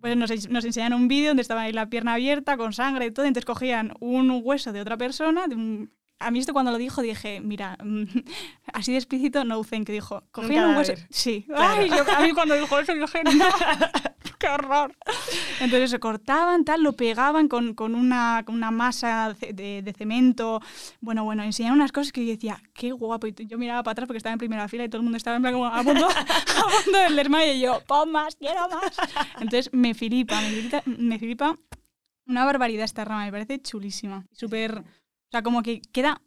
[0.00, 3.10] Pues nos, nos enseñaron un vídeo donde estaba ahí la pierna abierta, con sangre y
[3.10, 6.76] todo, entonces cogían un hueso de otra persona, de un- a mí esto cuando lo
[6.78, 8.04] dijo dije, mira, mm,
[8.74, 10.92] así de explícito, no que dijo, cogían un hueso...
[11.10, 11.80] Sí, Claro.
[11.80, 13.46] Ay, yo- a mí cuando dijo eso dije, no,
[14.40, 14.96] qué horror.
[15.60, 20.60] Entonces se cortaban, tal, lo pegaban con, con una, con una masa de, de cemento.
[21.00, 23.26] Bueno, bueno, enseñaban unas cosas que yo decía, qué guapo.
[23.26, 25.36] Y yo miraba para atrás porque estaba en primera fila y todo el mundo estaba
[25.36, 28.96] en plan como a punto, a punto del desmayo y yo, pon más, quiero más.
[29.34, 31.58] Entonces me flipa, me flipa, me flipa
[32.26, 34.26] una barbaridad esta rama, me parece chulísima.
[34.32, 36.22] Súper, o sea, como que queda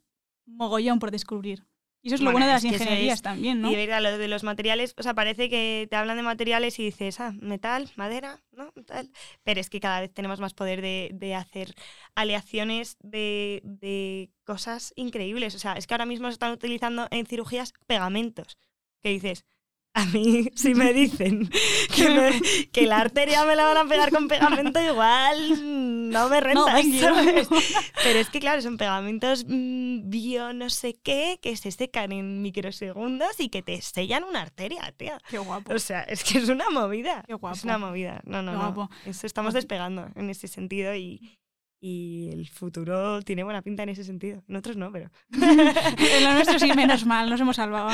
[0.46, 1.66] mogollón por descubrir.
[2.06, 3.72] Y eso es lo Bueno, bueno de las ingenierías es- también, ¿no?
[3.72, 6.78] Y de verdad, lo de los materiales, o sea, parece que te hablan de materiales
[6.78, 8.74] y dices, ah, metal, madera, ¿no?
[8.86, 9.10] Tal.
[9.44, 11.74] Pero es que cada vez tenemos más poder de, de hacer
[12.14, 15.56] aleaciones de, de cosas increíbles.
[15.56, 18.58] O sea, es que ahora mismo se están utilizando en cirugías pegamentos.
[19.02, 19.46] Que dices,
[19.96, 21.50] a mí si me dicen
[21.96, 26.42] que, me- que la arteria me la van a pegar con pegamento, igual no me
[26.42, 26.76] renta.
[28.04, 32.42] Pero es que, claro, son pegamentos mm, bio no sé qué que se secan en
[32.42, 35.20] microsegundos y que te sellan una arteria, tía.
[35.30, 35.74] Qué guapo.
[35.74, 37.24] O sea, es que es una movida.
[37.28, 37.56] Qué guapo.
[37.56, 38.22] Es una movida.
[38.26, 38.90] No, no, no.
[39.06, 41.38] Eso estamos despegando en ese sentido y,
[41.86, 44.42] y el futuro tiene buena pinta en ese sentido.
[44.48, 45.12] Nosotros no, pero.
[45.34, 45.42] En
[46.24, 47.90] lo nuestro sí, menos mal, nos hemos salvado.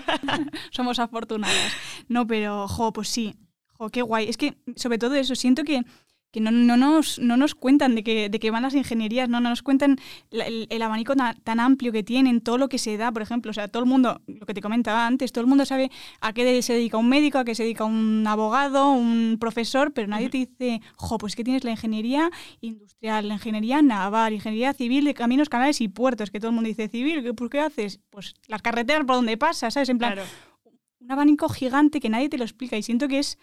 [0.70, 1.72] Somos afortunadas.
[2.06, 3.34] No, pero, jo, pues sí.
[3.78, 4.28] Jo, qué guay.
[4.28, 5.84] Es que, sobre todo eso, siento que,
[6.34, 9.38] que no, no, nos, no nos cuentan de que, de que van las ingenierías, no,
[9.40, 9.96] no nos cuentan
[10.30, 13.22] la- el, el abanico tan, tan amplio que tienen, todo lo que se da, por
[13.22, 13.50] ejemplo.
[13.50, 16.32] O sea, todo el mundo, lo que te comentaba antes, todo el mundo sabe a
[16.32, 20.28] qué se dedica un médico, a qué se dedica un abogado, un profesor, pero nadie
[20.28, 25.14] te dice, jo, pues que tienes la ingeniería industrial, la ingeniería naval, ingeniería civil de
[25.14, 28.00] caminos, canales y puertos, que todo el mundo dice civil, ¿qué- ¿por qué haces?
[28.10, 29.88] Pues las carreteras por donde pasas, ¿sabes?
[29.88, 30.28] En plan, Claro.
[31.00, 33.38] un abanico gigante que nadie te lo explica y siento que es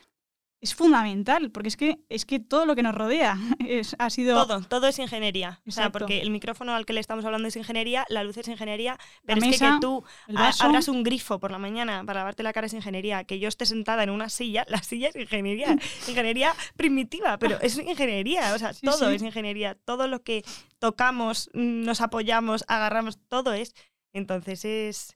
[0.61, 4.45] es fundamental, porque es que, es que todo lo que nos rodea es, ha sido...
[4.45, 5.59] Todo, todo es ingeniería.
[5.67, 8.47] O sea, porque el micrófono al que le estamos hablando es ingeniería, la luz es
[8.47, 10.63] ingeniería, pero La es que, mesa, que tú vaso.
[10.63, 13.65] abras un grifo por la mañana para lavarte la cara es ingeniería, que yo esté
[13.65, 15.75] sentada en una silla, la silla es ingeniería,
[16.07, 19.15] ingeniería primitiva, pero es ingeniería, o sea, Sí, todo sí.
[19.15, 20.43] es ingeniería, todo lo que
[20.79, 23.73] tocamos, nos apoyamos, agarramos, todo es.
[24.13, 25.15] Entonces es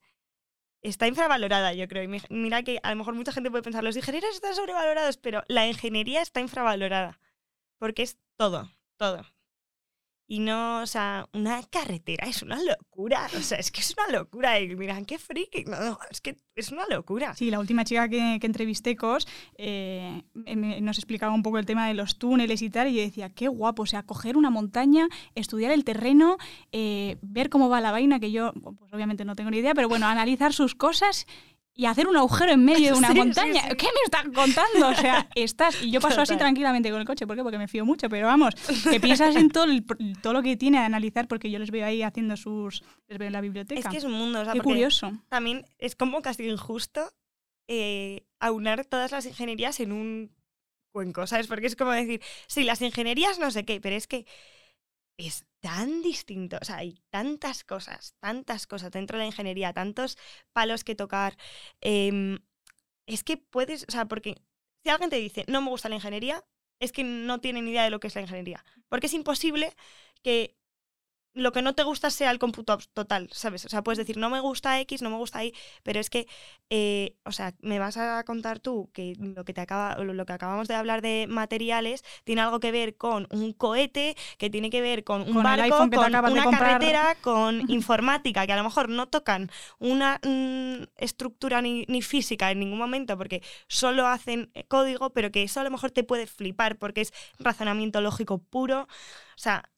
[0.90, 2.04] está infravalorada, yo creo.
[2.04, 5.18] Y mi- mira que a lo mejor mucha gente puede pensar, los ingenieros están sobrevalorados,
[5.18, 7.20] pero la ingeniería está infravalorada.
[7.78, 9.26] Porque es todo, todo.
[10.28, 13.28] Y no, o sea, una carretera es una locura.
[13.38, 14.60] O sea, es que es una locura.
[14.60, 15.66] Y miran, qué friki.
[15.66, 17.36] No, no, es que es una locura.
[17.36, 21.66] Sí, la última chica que, que entrevisté, Cos, eh, me- nos explicaba un poco el
[21.68, 24.50] tema de los túneles y tal, y yo decía, qué guapo, o sea, coger una
[24.50, 26.38] montaña, estudiar el terreno,
[26.72, 29.90] eh, ver cómo va la vaina, que yo, pues obviamente no tengo ni idea, pero
[29.90, 31.28] bueno, analizar sus cosas
[31.78, 33.62] y hacer un agujero en medio de una Sí, montaña.
[33.70, 33.76] sí.
[33.76, 34.88] ¿Qué me están contando?
[34.90, 35.82] O sea, estás...
[35.84, 37.44] Y yo paso así tranquilamente con el coche, ¿por qué?
[37.44, 38.56] Porque me fío mucho, pero vamos,
[38.90, 39.86] que piensas en todo, el-
[40.22, 42.82] todo lo que tiene a analizar, porque yo les veo ahí haciendo sus...
[43.08, 43.80] les veo en la biblioteca.
[43.82, 44.40] Es que es un mundo.
[44.42, 45.12] O sea, Qué curioso.
[45.30, 47.12] También es como casi injusto
[47.68, 50.32] eh, aunar todas las ingenierías en un
[50.92, 51.48] cuenco, ¿sabes?
[51.48, 54.26] Porque es como decir, sí, las ingenierías no sé qué, pero es que
[55.18, 56.58] es tan distinto.
[56.62, 60.18] O sea, hay tantas cosas, tantas cosas dentro de la ingeniería, tantos
[60.54, 61.38] palos que tocar.
[61.82, 62.40] em,
[63.08, 64.36] es que puedes, o sea, porque
[64.84, 66.44] si alguien te dice, no me gusta la ingeniería,
[66.80, 68.64] es que no tiene ni idea de lo que es la ingeniería.
[68.90, 69.76] Porque es imposible
[70.24, 70.58] que
[71.36, 73.66] lo que no te gusta sea el cómputo total, ¿sabes?
[73.66, 76.28] O sea, puedes decir, no me gusta X, no me gusta Y, pero es que,
[76.70, 80.34] eh, o sea, me vas a contar tú que lo que, te acaba, lo que
[80.34, 84.82] acabamos de hablar de materiales tiene algo que ver con un cohete, que tiene que
[84.82, 89.08] ver con un Con barco, con una carretera, con informática, que a lo mejor no
[89.08, 95.10] tocan una mm, estructura ni, ni física en ningún momento, porque solo hacen eh, código,
[95.10, 98.84] pero que eso a lo mejor te puede flipar porque es razonamiento lógico puro.
[98.84, 99.70] O sea,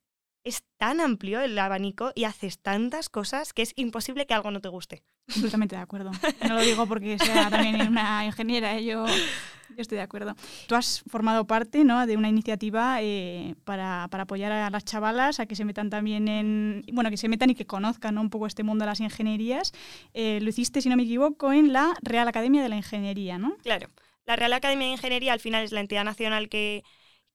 [0.47, 4.61] es tan amplio el abanico y haces tantas cosas que es imposible que algo no
[4.61, 5.03] te guste.
[5.31, 6.11] Completamente de acuerdo.
[6.47, 8.85] No lo digo porque sea también una ingeniera, ¿eh?
[8.85, 10.35] yo, yo estoy de acuerdo.
[10.67, 12.05] Tú has formado parte ¿no?
[12.07, 16.29] de una iniciativa eh, para, para apoyar a las chavalas a que se metan también
[16.29, 16.85] en.
[16.93, 18.21] Bueno, que se metan y que conozcan ¿no?
[18.21, 19.73] un poco este mundo de las ingenierías.
[20.13, 23.57] Eh, lo hiciste, si no me equivoco, en la Real Academia de la Ingeniería, ¿no?
[23.63, 23.89] Claro,
[24.25, 26.85] la Real Academia de Ingeniería al final es la entidad nacional que,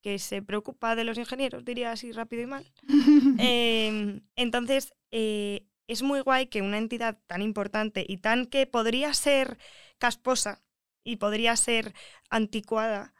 [0.02, 2.72] que se preocupa de los ingenieros, diría así rápido y mal.
[3.38, 9.14] Eh, entonces, eh, es muy guay que una entidad tan importante y tan que podría
[9.14, 9.58] ser
[9.98, 10.62] casposa
[11.02, 11.94] y podría ser
[12.30, 13.14] anticuada,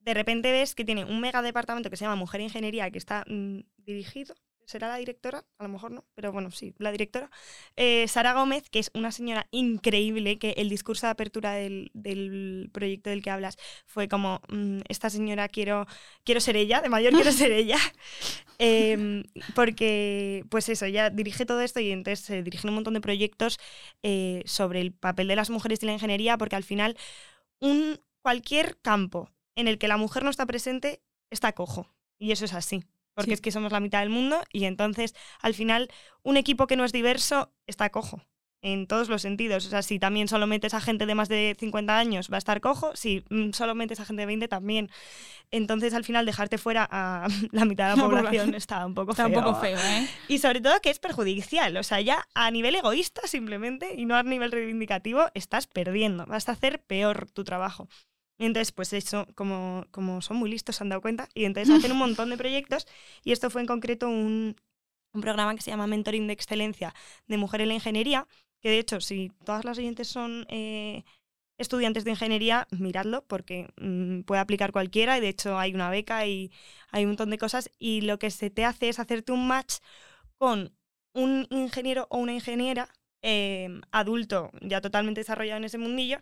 [0.00, 3.24] de repente ves que tiene un mega departamento que se llama Mujer Ingeniería, que está
[3.26, 4.34] mm, dirigido,
[4.66, 7.30] será la directora, a lo mejor no, pero bueno, sí, la directora,
[7.76, 12.70] eh, Sara Gómez, que es una señora increíble, que el discurso de apertura del, del
[12.72, 15.86] proyecto del que hablas fue como, mm, esta señora quiero,
[16.24, 17.78] quiero ser ella, de mayor quiero ser ella,
[18.64, 19.24] Em,
[19.56, 23.58] porque, pues eso, ya dirige todo esto y entonces se dirigen un montón de proyectos
[24.04, 26.96] eh, sobre el papel de las mujeres y la ingeniería, porque al final
[27.60, 31.92] un, cualquier campo en el que la mujer no está presente está cojo.
[32.18, 32.84] Y eso es así.
[33.14, 33.34] Porque Sí.
[33.34, 35.88] es que somos la mitad del mundo y entonces al final
[36.22, 38.22] un equipo que no es diverso está cojo.
[38.64, 39.66] En todos los sentidos.
[39.66, 42.38] O sea, si también solo metes a gente de más de 50 años, va a
[42.38, 42.94] estar cojo.
[42.94, 44.88] Si mm, solo metes a gente de 20, también.
[45.50, 48.54] Entonces, al final, dejarte fuera a la mitad de la La población población.
[48.54, 49.38] está un poco Está feo.
[49.38, 50.06] un poco feo, ¿eh?
[50.28, 54.14] Y sobre todo que es perjudicial, o sea, ya a nivel egoísta simplemente y no
[54.14, 57.88] a nivel reivindicativo estás perdiendo, vas a hacer peor tu trabajo.
[58.46, 61.92] Entonces, pues eso, como, como son muy listos, se han dado cuenta, y entonces hacen
[61.92, 62.86] un montón de proyectos,
[63.24, 64.56] y esto fue en concreto un,
[65.12, 66.94] un programa que se llama Mentoring de Excelencia
[67.26, 68.26] de Mujer en la Ingeniería,
[68.60, 71.04] que de hecho, si todas las oyentes son eh,
[71.58, 76.26] estudiantes de ingeniería, miradlo, porque mm, puede aplicar cualquiera, y de hecho hay una beca
[76.26, 76.50] y
[76.90, 79.76] hay un montón de cosas, y lo que se te hace es hacerte un match
[80.38, 80.72] con
[81.14, 82.88] un ingeniero o una ingeniera
[83.22, 86.18] eh, adulto ya totalmente desarrollado en ese mundillo.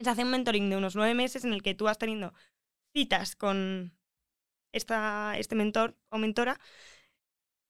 [0.00, 2.34] Se hace un mentoring de unos nueve meses en el que tú vas teniendo
[2.92, 3.92] citas con
[4.72, 6.60] esta, este mentor o mentora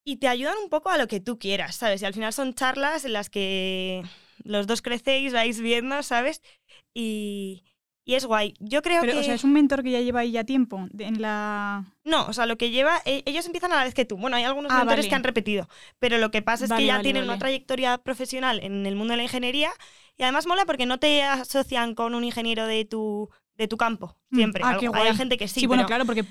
[0.05, 2.03] y te ayudan un poco a lo que tú quieras, ¿sabes?
[2.03, 4.03] Y al final son charlas en las que
[4.45, 6.43] los dos crecéis, vais viendo, ¿sabes?
[6.95, 7.65] Y,
[8.05, 8.55] y es guay.
[8.59, 9.19] Yo creo Pero, que...
[9.21, 11.85] o sea, es un mentor que ya lleva ahí ya tiempo en la...
[12.05, 14.17] No, o sea, lo que lleva, e- ellos empiezan a la vez que tú.
[14.17, 15.09] Bueno, hay algunos Ah, mentores vale.
[15.09, 17.99] que han repetido, pero lo que pasa es Vale, que ya vale, tienen una trayectoria
[17.99, 19.71] profesional en el mundo de la ingeniería
[20.19, 24.17] y además mola porque no te asocian con un ingeniero de tu, de tu campo,
[24.31, 24.63] Mm, siempre.
[24.65, 26.25] ah, hay gente que sí, Sí, bueno, claro, porque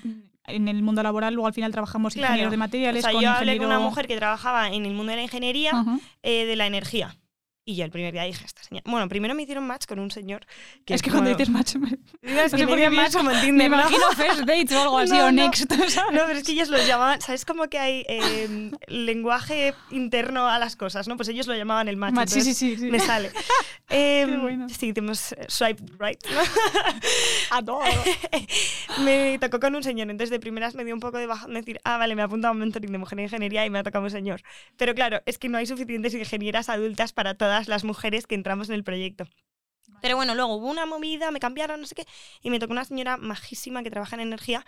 [0.46, 2.32] en el mundo laboral luego al final trabajamos Claro.
[2.32, 4.92] ingenieros de materiales O sea, con yo hablé con una mujer que trabajaba en el
[4.92, 5.84] mundo de la ingeniería
[6.22, 7.16] eh, de la energía.
[7.64, 8.82] Y yo el primer día dije, esta señora...
[8.90, 10.44] Bueno, primero me hicieron match con un señor
[10.84, 11.90] que es que cuando dices macho, me,
[12.22, 13.76] No, es no que me match como en me Tinder, ¿no?
[13.76, 15.32] imagino first dates o algo así, No, o no.
[15.32, 15.72] next.
[15.72, 15.96] ¿sabes?
[16.12, 17.44] No, pero es que ellos lo llamaban, ¿sabes?
[17.44, 21.16] Como que hay eh, lenguaje interno a las cosas, ¿no?
[21.16, 22.14] Pues ellos lo llamaban el match.
[22.14, 22.90] Match, sí, sí, sí, sí.
[22.90, 23.30] Me sale.
[23.90, 24.68] Eh, Qué bueno.
[24.68, 26.18] Sí, tenemos eh, swipe right.
[26.30, 26.40] ¿no?
[27.50, 27.84] Adoro.
[29.04, 31.78] me tocó con un señor, entonces de primeras me dio un poco de bajón decir,
[31.84, 33.82] ah, vale, me ha apuntado a un mentoring de mujer en ingeniería y me ha
[33.82, 34.42] tocado un señor.
[34.76, 38.68] Pero claro, es que no hay suficientes ingenieras adultas para todas las mujeres que entramos
[38.68, 39.26] en el proyecto.
[40.00, 42.06] Pero bueno, luego hubo una movida, me cambiaron, no sé qué,
[42.42, 44.64] y me tocó una señora majísima que trabaja en energía.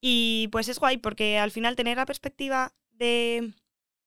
[0.00, 3.52] Y pues es guay porque al final tener la perspectiva de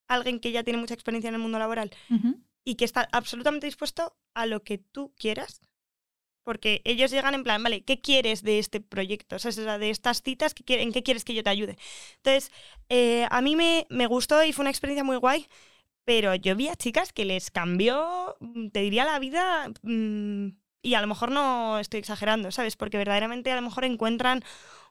[0.08, 2.40] alguien que ya tiene mucha experiencia en el mundo laboral Ujú.
[2.64, 5.62] y que está absolutamente dispuesto a lo que tú quieras.
[6.44, 9.36] Porque ellos llegan en plan, vale, ¿qué quieres de este proyecto?
[9.36, 11.78] O sea, de estas citas, ¿qué quiere- ¿en qué quieres que yo te ayude?
[12.18, 12.52] Entonces,
[12.90, 15.48] eh, a mí me, me gustó y fue una experiencia muy guay,
[16.10, 20.48] pero yo vi a chicas que les cambió, mm, te diría, la vida, mm,
[20.82, 22.76] y a lo mejor no estoy exagerando, ¿sabes?
[22.76, 24.44] Porque verdaderamente a lo mejor encuentran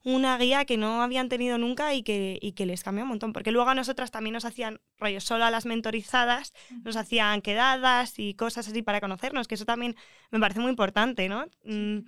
[0.04, 3.33] una guía que no habían tenido nunca y que, y que les cambió un montón.
[3.33, 6.52] Porque luego a nosotras también nos hacían rollo solo a las mentorizadas,
[6.85, 9.96] nos hacían quedadas y cosas así para conocernos, que eso también
[10.31, 11.46] me parece muy importante, ¿no?
[11.64, 11.98] Mm,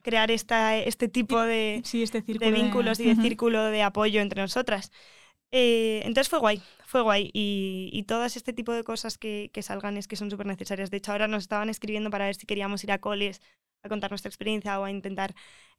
[0.00, 4.22] crear esta, este tipo de, Sí, este círculo de vínculos y de círculo de apoyo
[4.22, 4.90] entre nosotras.
[5.56, 7.30] Eh, entonces fue guay, fue guay.
[7.32, 10.90] Y, y todas este tipo de cosas que, que salgan es que son súper necesarias.
[10.90, 13.40] De hecho, ahora nos estaban escribiendo para ver si queríamos ir a coles
[13.84, 15.34] a contar nuestra experiencia o a intentar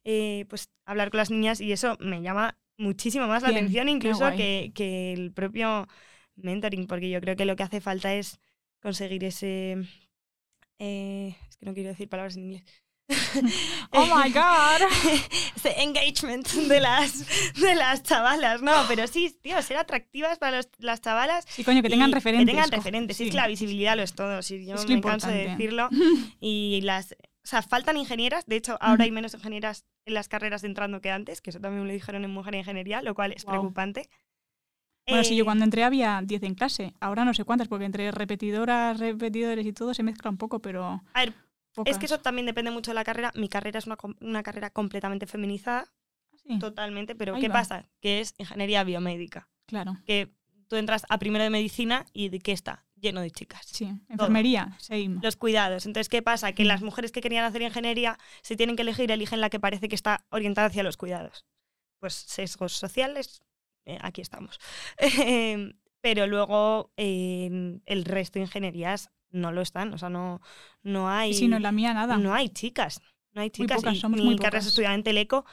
[0.06, 3.90] eh, pues, hablar con las niñas y eso me llama muchísimo más la Bien, atención
[3.90, 5.88] incluso que, que el propio
[6.36, 8.40] mentoring, porque yo creo que lo que hace falta es
[8.82, 9.78] conseguir ese...
[10.80, 12.85] eh, es que no quiero decir palabras en inglés.
[13.92, 14.82] Oh my god.
[15.56, 20.70] ese engagement de las, de las chavalas, no, pero sí, tío, ser atractivas para los-
[20.80, 21.46] las chavalas.
[21.48, 22.46] Sí, coño, que tengan y referentes.
[22.48, 23.24] Que tengan referentes, sí.
[23.24, 23.30] sí.
[23.30, 25.90] es que la visibilidad lo es todo, sí, yo Es me canso de decirlo.
[26.40, 30.64] Y las, o sea, faltan ingenieras, de hecho, ahora hay menos ingenieras en las carreras
[30.64, 33.46] entrando que antes, que eso también me lo dijeron en Mujer Ingeniería, lo cual es
[33.46, 34.10] preocupante.
[35.08, 36.94] Bueno, sí, Eh, yo cuando entré había 10 en clase.
[37.00, 41.04] Ahora no sé cuántas, porque entre repetidoras, repetidores y todo se mezcla un poco, pero.
[41.14, 41.34] A ver,
[41.76, 41.92] pocas.
[41.92, 43.32] Es que eso también depende mucho de la carrera.
[43.36, 45.92] Mi carrera es una, una carrera completamente feminizada,
[46.48, 47.54] Sí, totalmente, pero Ahí ¿qué va.
[47.56, 47.88] pasa?
[48.02, 49.50] Que es ingeniería biomédica.
[49.68, 49.98] claro.
[50.06, 50.32] Que
[50.68, 52.86] tú entras a primero de medicina y ¿de qué está?
[52.96, 53.66] Lleno de chicas.
[53.66, 55.20] Sí, enfermería, same.
[55.22, 55.86] Los cuidados.
[55.86, 56.54] Entonces, ¿qué pasa?
[56.54, 56.68] Que Mm.
[56.68, 59.96] las mujeres que querían hacer ingeniería, si tienen que elegir, eligen la que parece que
[59.96, 61.46] está orientada hacia los cuidados.
[62.00, 63.42] Pues sesgos sociales,
[63.86, 64.60] eh, aquí estamos.
[65.28, 69.94] Em, Pero luego eh, el resto de ingenierías no lo están.
[69.94, 70.42] O sea, no,
[70.84, 71.34] no hay.
[71.34, 72.18] Sí, no, en la mía nada.
[72.18, 73.02] No hay chicas.
[73.34, 73.78] No hay Muy chicas.
[73.78, 75.04] pocas, y somos mi muy carrera pocas.
[75.04, 75.46] Teleco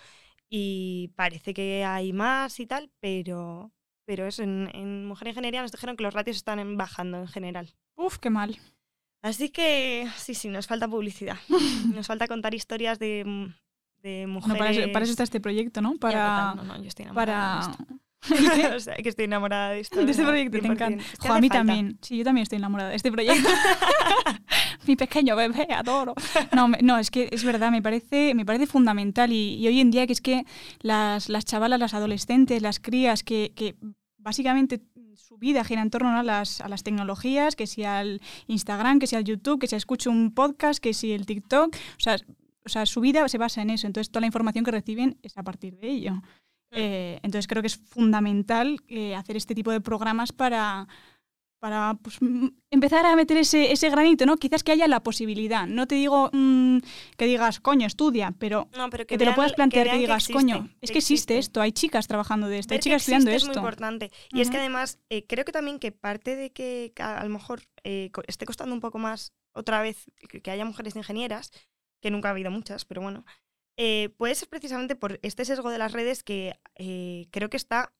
[0.48, 3.72] y parece que hay más y tal, pero,
[4.04, 7.74] pero eso, en, en Mujer Ingeniería nos dijeron que los ratios están bajando en general.
[7.96, 8.56] Uf, qué mal.
[9.22, 11.38] Así que sí, sí, nos falta publicidad.
[11.94, 13.52] nos falta contar historias de,
[14.02, 14.58] de No, mujeres.
[14.58, 15.96] para, eso, para eso está este proyecto, ¿no?
[15.96, 16.54] Para.
[16.54, 17.74] no, no, yo estoy para...
[18.76, 20.04] o sea, que estoy enamorada de esto.
[20.04, 20.72] de este proyecto, te 100%.
[20.72, 21.02] encanta.
[21.02, 21.58] Es que Jo, a mí falta.
[21.58, 21.98] también.
[22.02, 23.48] Sí, yo también estoy enamorada de este proyecto.
[24.86, 26.14] Mi pequeño bebé, adoro.
[26.54, 29.32] No, no, es que es verdad, me parece, me parece fundamental.
[29.32, 30.44] Y, y hoy en día que es que
[30.80, 33.76] las, las chavalas, las adolescentes, las crías, que, que
[34.18, 34.80] básicamente
[35.14, 39.06] su vida gira en torno a las, a las tecnologías, que si al Instagram, que
[39.06, 41.74] si al YouTube, que si escucho un podcast, que si el TikTok.
[41.74, 42.16] O sea,
[42.64, 43.86] o sea, su vida se basa en eso.
[43.86, 46.22] Entonces, toda la información que reciben es a partir de ello.
[46.72, 50.88] Eh, entonces creo que es fundamental eh, hacer este tipo de programas para,
[51.60, 52.18] para pues,
[52.70, 54.36] empezar a meter ese, ese granito, ¿no?
[54.36, 55.66] Quizás que haya la posibilidad.
[55.66, 56.78] No te digo mm,
[57.16, 60.32] que digas, coño, estudia, pero No, pero que, te lo puedas plantear, que, digas, existe,
[60.32, 61.38] coño, es que existe, existe.
[61.38, 63.46] esto, hay chicas trabajando de esto, hay Ver chicas estudiando esto.
[63.46, 64.10] Es muy importante.
[64.32, 67.30] Y es que además, eh, creo que también que parte de que ca- a lo
[67.30, 70.10] mejor eh, esté costando un poco más otra vez
[70.42, 71.52] que haya mujeres ingenieras,
[72.00, 73.24] que nunca ha habido muchas, pero bueno,
[73.76, 77.92] eh, puede ser precisamente por este sesgo de las redes que eh, creo que está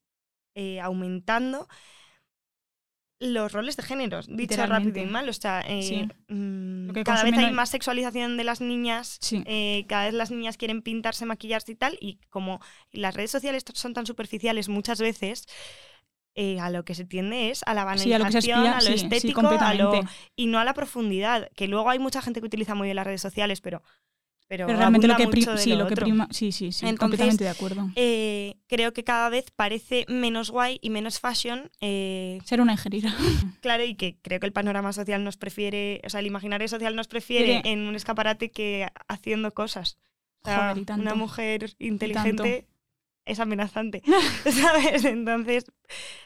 [0.55, 1.67] eh, aumentando
[3.21, 5.29] los roles de género, dicho rápido y mal.
[5.29, 6.09] O sea, eh, Sí.
[6.29, 9.45] mm, cada vez hay más sexualización de las niñas, Sí.
[9.89, 13.95] cada vez las niñas quieren pintarse, maquillarse y tal, y como las redes sociales son
[13.95, 15.47] tan superficiales muchas veces,
[16.35, 18.81] eh, a lo que se tiende es a la Sí, a banalización, lo aspira, a
[18.81, 20.03] lo sí, sí, estético, a lo,
[20.35, 23.07] y no a la profundidad, que luego hay mucha gente que utiliza muy bien las
[23.07, 23.83] redes sociales, pero,
[24.53, 26.85] pero, Pero realmente lo que, mucho de sí, lo lo que prima, sí, sí, sí,
[26.85, 27.89] Entonces, completamente de acuerdo.
[27.97, 33.15] Eh, creo que cada vez parece menos guay y menos fashion, eh, Ser una ingeniera.
[33.63, 36.95] claro, y que creo que el panorama social nos prefiere, o sea, el imaginario social
[36.95, 39.97] nos prefiere en un escaparate que haciendo cosas.
[40.43, 42.69] O sea, Joder, una mujer inteligente
[43.25, 44.03] es amenazante,
[44.45, 45.07] ¿sabes?
[45.07, 45.65] Entonces,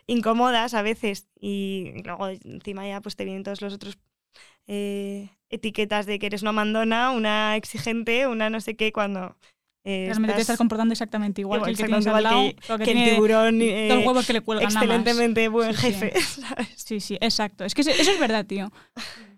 [0.08, 3.96] incómodas a veces y luego encima ya pues te vienen todos los otros
[4.66, 9.36] eh, etiquetas de que eres una mandona, una exigente, una no sé qué, cuando...
[9.84, 12.54] eh, Realmente te estás- estás comportando exactamente igual, que el que tienes al lado, que,
[12.56, 14.82] que que el tiene tiburón eh, dos huevos que le cuelgan nada más.
[14.98, 15.92] excelentemente buen Sí, sí.
[15.92, 16.68] jefe, ¿sabes?
[16.74, 17.64] Sí, sí, exacto.
[17.64, 18.72] Es que eso, eso es verdad, tío.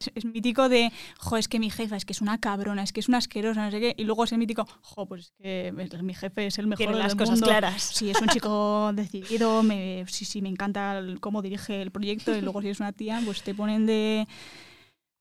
[0.01, 2.95] Es, es mítico de, jo, es que mi jefa es que es una cabrona, es
[2.95, 3.95] que es una asquerosa, no sé qué.
[3.99, 5.73] Y luego es el mítico, jo, pues es que
[6.03, 7.47] mi jefe es el mejor Tiene del las cosas mundo.
[7.49, 7.83] claras.
[7.83, 12.35] Sí, es un chico decidido, me, sí, sí, me encanta el- cómo dirige el proyecto.
[12.35, 14.27] Y luego si es una tía, pues te ponen de,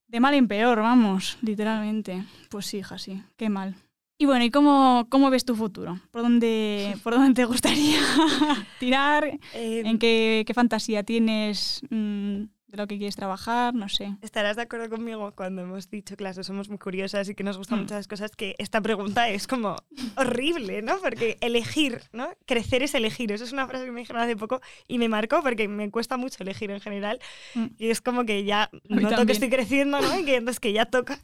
[0.08, 2.24] de mal en peor, vamos, literalmente.
[2.50, 3.76] Pues sí, hija, sí, qué mal.
[4.20, 6.00] Y bueno, ¿y cómo, cómo ves tu futuro?
[6.12, 8.00] ¿Por dónde, por dónde te gustaría
[8.80, 9.40] tirar?
[9.54, 12.44] Eh, ¿En qué, qué fantasía tienes mm,
[12.78, 13.74] de lo que quieres trabajar?
[13.74, 14.16] No sé.
[14.22, 17.44] Estarás de acuerdo conmigo cuando hemos dicho que las dos somos muy curiosas y que
[17.44, 17.82] nos gustan Mm.
[17.82, 19.76] muchas cosas, que esta pregunta es como
[20.16, 20.98] horrible, ¿no?
[21.00, 22.30] Porque elegir, ¿no?
[22.46, 23.32] Crecer es elegir.
[23.32, 26.16] Eso es una frase que me dijeron hace poco y me marcó porque me cuesta
[26.18, 27.20] mucho elegir en general.
[27.56, 27.66] Mm.
[27.78, 29.26] Y es como que ya noto también.
[29.28, 30.20] que estoy creciendo, ¿no?
[30.20, 31.20] Y que entonces que ya toca.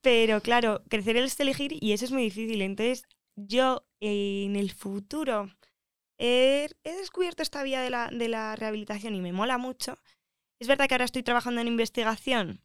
[0.00, 2.62] Pero claro, crecer es elegir y eso es muy difícil.
[2.62, 3.04] Entonces,
[3.36, 5.50] yo en el futuro
[6.18, 9.96] he, he descubierto esta vía de la, de la rehabilitación y me mola mucho.
[10.58, 12.60] Es verdad que ahora estoy trabajando en investigación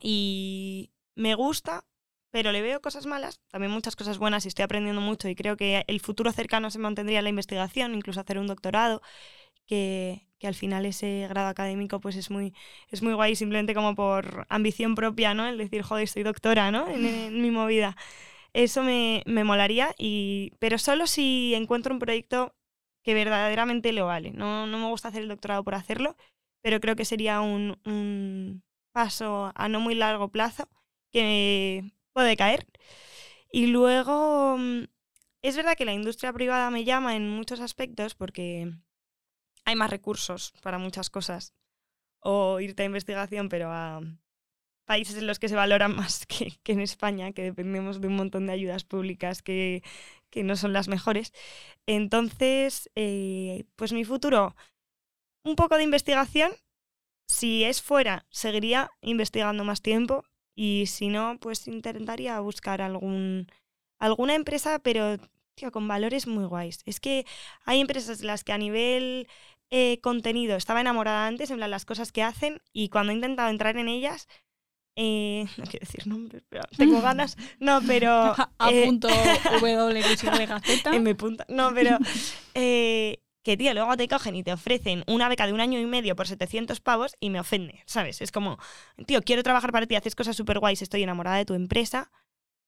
[0.00, 1.84] y me gusta,
[2.30, 5.56] pero le veo cosas malas, también muchas cosas buenas y estoy aprendiendo mucho y creo
[5.56, 9.02] que el futuro cercano se mantendría en la investigación, incluso hacer un doctorado,
[9.66, 12.54] que, que al final ese grado académico pues es muy,
[12.90, 15.46] es muy guay simplemente como por ambición propia, ¿no?
[15.48, 16.88] El decir, joder, soy doctora, ¿no?
[16.88, 17.96] En, en mi movida.
[18.52, 22.54] Eso me, me molaría, y, pero solo si encuentro un proyecto
[23.02, 24.32] que verdaderamente lo vale.
[24.32, 26.16] No, no me gusta hacer el doctorado por hacerlo,
[26.62, 30.68] pero creo que sería un, un paso a no muy largo plazo
[31.12, 32.66] que puede caer.
[33.52, 34.84] Y luego, mm,
[35.42, 38.72] es verdad que la industria privada me llama en muchos aspectos porque
[39.64, 41.54] hay más recursos para muchas cosas.
[42.20, 44.00] O irte a investigación, pero a
[44.86, 48.16] países en los que se valoran más que, que en España, que dependemos de un
[48.16, 49.82] montón de ayudas públicas que,
[50.30, 51.32] que no son las mejores.
[51.86, 54.56] Entonces, eh, pues mi futuro,
[55.44, 56.52] un poco de investigación.
[57.26, 60.24] Si es fuera, seguiría investigando más tiempo.
[60.54, 63.46] Y si no, pues intentaría buscar algún,
[63.98, 65.18] alguna empresa, pero
[65.54, 66.80] tío, con valores muy guays.
[66.86, 67.26] Es que
[67.64, 69.28] hay empresas las que a nivel
[69.70, 73.50] eh, contenido estaba enamorada antes, en plan las cosas que hacen, y cuando he intentado
[73.50, 74.28] entrar en ellas,
[75.00, 77.36] eh, no quiero decir nombres, pero tengo ganas.
[77.60, 78.10] No, pero.
[78.58, 79.08] A eh, punto
[81.14, 81.46] punta.
[81.48, 81.98] No, pero.
[82.54, 85.86] eh, que, tío, luego te cogen y te ofrecen una beca de un año y
[85.86, 88.20] medio por 700 pavos y me ofende, ¿sabes?
[88.20, 88.58] Es como,
[89.06, 92.10] tío, quiero trabajar para ti, haces cosas súper guays, estoy enamorada de tu empresa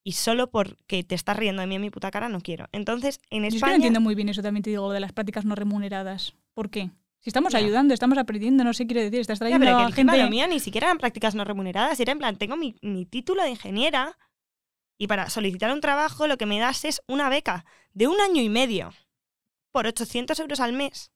[0.03, 2.69] y solo porque te estás riendo de mí en mi puta cara no quiero.
[2.73, 3.73] Entonces, en Yo es que España.
[3.73, 6.35] no entiendo muy bien eso, también te digo, de las prácticas no remuneradas.
[6.55, 6.91] ¿Por qué?
[7.19, 7.59] Si estamos Ya.
[7.59, 10.31] ayudando, estamos aprendiendo, no sé, quiere decir, estás Ya, trayendo pero que gente...
[10.31, 13.51] mío ni siquiera eran prácticas no remuneradas, era en plan, tengo mi, mi título de
[13.51, 14.17] ingeniera
[14.97, 18.41] y para solicitar un trabajo lo que me das es una beca de un año
[18.41, 18.95] y medio
[19.73, 21.11] por 800 euros al mes.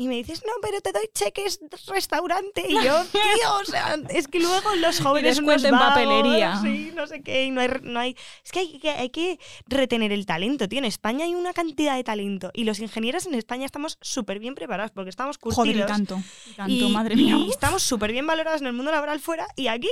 [0.00, 1.58] Y me dices, no, pero te doy cheques
[1.88, 2.64] restaurante.
[2.68, 6.60] Y yo, tío, o sea, es que luego los jóvenes unos en vagos, papelería.
[6.62, 8.16] Sí, no sé qué, y no hay, no hay...
[8.44, 10.78] Es que hay, que hay que retener el talento, tío.
[10.78, 12.52] En España hay una cantidad de talento.
[12.54, 15.66] Y los ingenieros en España estamos súper bien preparados porque estamos curtidos.
[15.66, 17.34] Joder, y tanto, y tanto, Y- madre mía.
[17.36, 19.90] y estamos súper bien valorados en el mundo laboral fuera y aquí,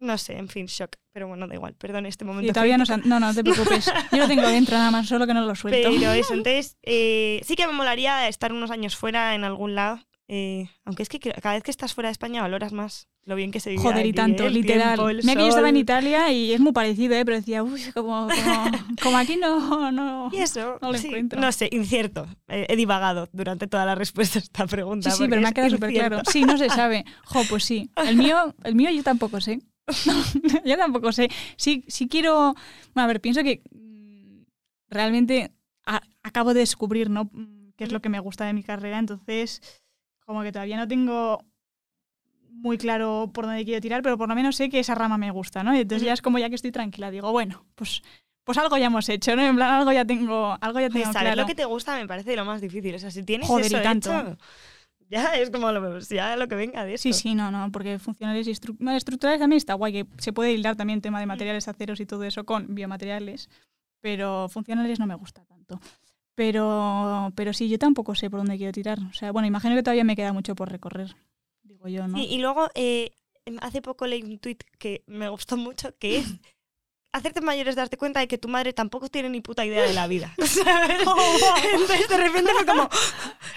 [0.00, 0.96] no sé, en fin, shock.
[1.12, 2.50] Pero bueno, da igual, perdón este momento.
[2.50, 3.90] Y todavía no, no, no te preocupes.
[4.10, 5.90] Yo lo tengo dentro nada más, solo que no lo suelto.
[5.90, 10.00] Pero eso, entonces, eh, sí que me molaría estar unos años fuera en algún lado.
[10.28, 13.52] eh, aunque es que cada vez que estás fuera de España valoras más lo bien
[13.52, 14.48] que se vive Joder, y tanto, ¿eh?
[14.48, 14.96] El literal.
[14.96, 15.78] tiempo, el Mira que yo estaba en.
[15.78, 17.24] Italia y es muy parecido, ¿eh?
[17.24, 18.70] pero decía, uy, como, como,
[19.02, 20.28] como aquí no, no.
[20.30, 21.40] Y eso, No lo sí, encuentro.
[21.40, 22.26] no sé, incierto.
[22.48, 25.10] Eh, he divagado durante toda la respuesta a esta pregunta.
[25.10, 26.20] Sí, pero me ha quedado súper claro.
[26.30, 27.04] Sí, no se sabe.
[27.24, 27.88] Jo, pues sí.
[27.96, 29.60] El mío, el mío yo tampoco sé.
[30.64, 31.28] yo tampoco sé.
[31.56, 32.54] Sí, sí quiero.
[32.94, 34.42] Bueno, a ver, pienso que mm,
[34.88, 35.52] realmente
[35.86, 37.24] a- acabo de descubrir, ¿no?
[37.32, 38.98] Mm, qué es lo que me gusta de mi carrera.
[38.98, 39.60] Entonces,
[40.24, 41.44] como que todavía no tengo
[42.50, 45.30] muy claro por dónde quiero tirar, pero por lo menos sé que esa rama me
[45.30, 45.74] gusta, ¿no?
[45.74, 48.02] Entonces ya es como ya que estoy tranquila, digo, bueno, pues,
[48.44, 49.42] pues algo ya hemos hecho, ¿no?
[49.42, 51.42] En plan, algo ya tengo, algo ya Pues tengo saber claro.
[51.42, 52.94] lo que te gusta me parece lo más difícil.
[52.94, 54.10] O sea, si tienes Joder, eso y tanto.
[54.10, 54.38] hecho,
[55.10, 57.02] ya es como lo, ya lo que venga de eso.
[57.02, 60.52] Sí, sí, no, no, porque funcionales y estru- estructurales también está guay, que se puede
[60.52, 63.48] hilar también tema de materiales aceros y todo eso con biomateriales,
[64.00, 65.80] pero funcionales no me gusta tanto.
[66.34, 68.98] Pero, pero sí, yo tampoco sé por dónde quiero tirar.
[69.08, 71.14] O sea, bueno, imagino que todavía me queda mucho por recorrer,
[71.62, 72.18] digo yo, ¿no?
[72.18, 73.12] Sí, y luego, eh,
[73.60, 76.26] hace poco leí un tuit que me gustó mucho, que es
[77.14, 79.92] hacerte mayor es darte cuenta de que tu madre tampoco tiene ni puta idea de
[79.94, 80.34] la vida.
[80.44, 80.98] ¿sabes?
[81.72, 82.88] Entonces de repente fue como,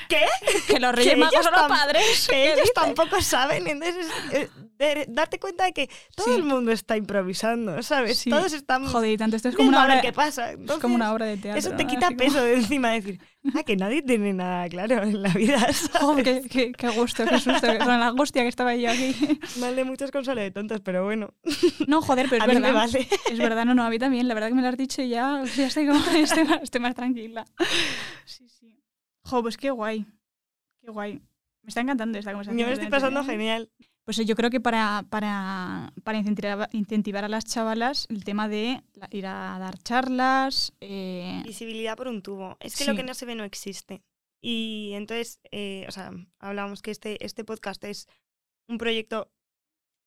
[0.07, 0.21] ¿qué?
[0.67, 2.27] que los Reyes que Magos son los padres.
[2.29, 3.67] Que ¿qué ellos tampoco saben.
[3.67, 6.33] Entonces, eh, de darte cuenta de que todo Sí.
[6.35, 8.19] el mundo está improvisando, ¿sabes?
[8.19, 8.29] Sí.
[8.29, 10.51] Todos estamos Joder, tanto esto es como una obra, qué pasa.
[10.51, 11.59] es como una obra de teatro.
[11.59, 11.89] Eso te ¿no?
[11.89, 13.21] quita Así como- peso de encima de decir,
[13.55, 15.65] ah, que nadie tiene nada claro en la vida.
[16.23, 19.15] qué, qué, qué gusto, qué susto, con la angustia que estaba yo aquí.
[19.59, 21.33] Mal de muchos consuelo de tontos, pero bueno,
[21.87, 22.69] No, joder, pero a es mí verdad.
[22.69, 23.07] me vale.
[23.31, 24.27] Es verdad, no, no, a mí también.
[24.27, 26.81] La verdad que me lo has dicho y ya, ya estoy, como, estoy, más, estoy
[26.81, 27.45] más tranquila.
[28.25, 28.79] Sí, sí.
[29.23, 30.05] Jo, pues qué guay.
[30.81, 31.21] Qué guay.
[31.63, 32.59] Me está encantando esta conversación.
[32.59, 33.25] Yo me estoy pasando ¿eh?
[33.25, 33.69] genial.
[34.07, 38.81] Pues yo creo que para, para, para incentivar, incentivar a las chavalas el tema de
[39.11, 40.71] ir a dar charlas.
[40.79, 42.55] eh, Visibilidad por un tubo.
[42.61, 42.89] Es que Sí.
[42.89, 44.01] lo que no se ve no existe.
[44.39, 48.07] Y entonces, eh, o sea, hablábamos que este, este podcast es
[48.69, 49.29] un proyecto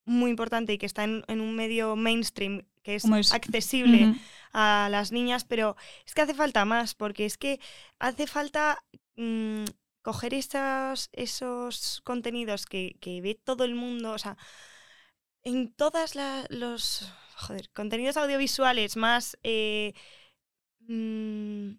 [0.06, 4.14] muy importante y que está en, en un medio mainstream que es, accesible
[4.54, 5.76] a las niñas, pero
[6.06, 7.60] es que hace falta más, porque es que
[7.98, 8.82] hace falta
[9.16, 9.64] mm,
[10.02, 14.36] coger esos, esos contenidos que, que ve todo el mundo, o sea,
[15.42, 19.94] en todas la- los joder, contenidos audiovisuales más eh,
[20.80, 21.72] mm,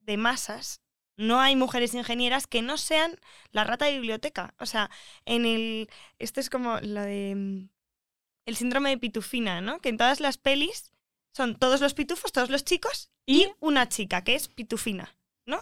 [0.00, 0.82] de masas,
[1.16, 3.18] no hay mujeres ingenieras que no sean
[3.52, 4.54] la rata de biblioteca.
[4.58, 4.90] O sea,
[5.26, 5.90] en el.
[6.18, 7.34] Esto es como lo de.
[7.36, 7.70] mm,
[8.46, 9.80] El síndrome de pitufina, ¿no?
[9.80, 10.92] Que en todas las pelis
[11.34, 15.16] son todos los pitufos, todos los chicos y, Y- una chica, que es pitufina,
[15.46, 15.60] ¿no?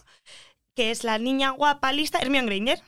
[0.81, 2.83] Que es la niña guapa, lista, Hermione Granger.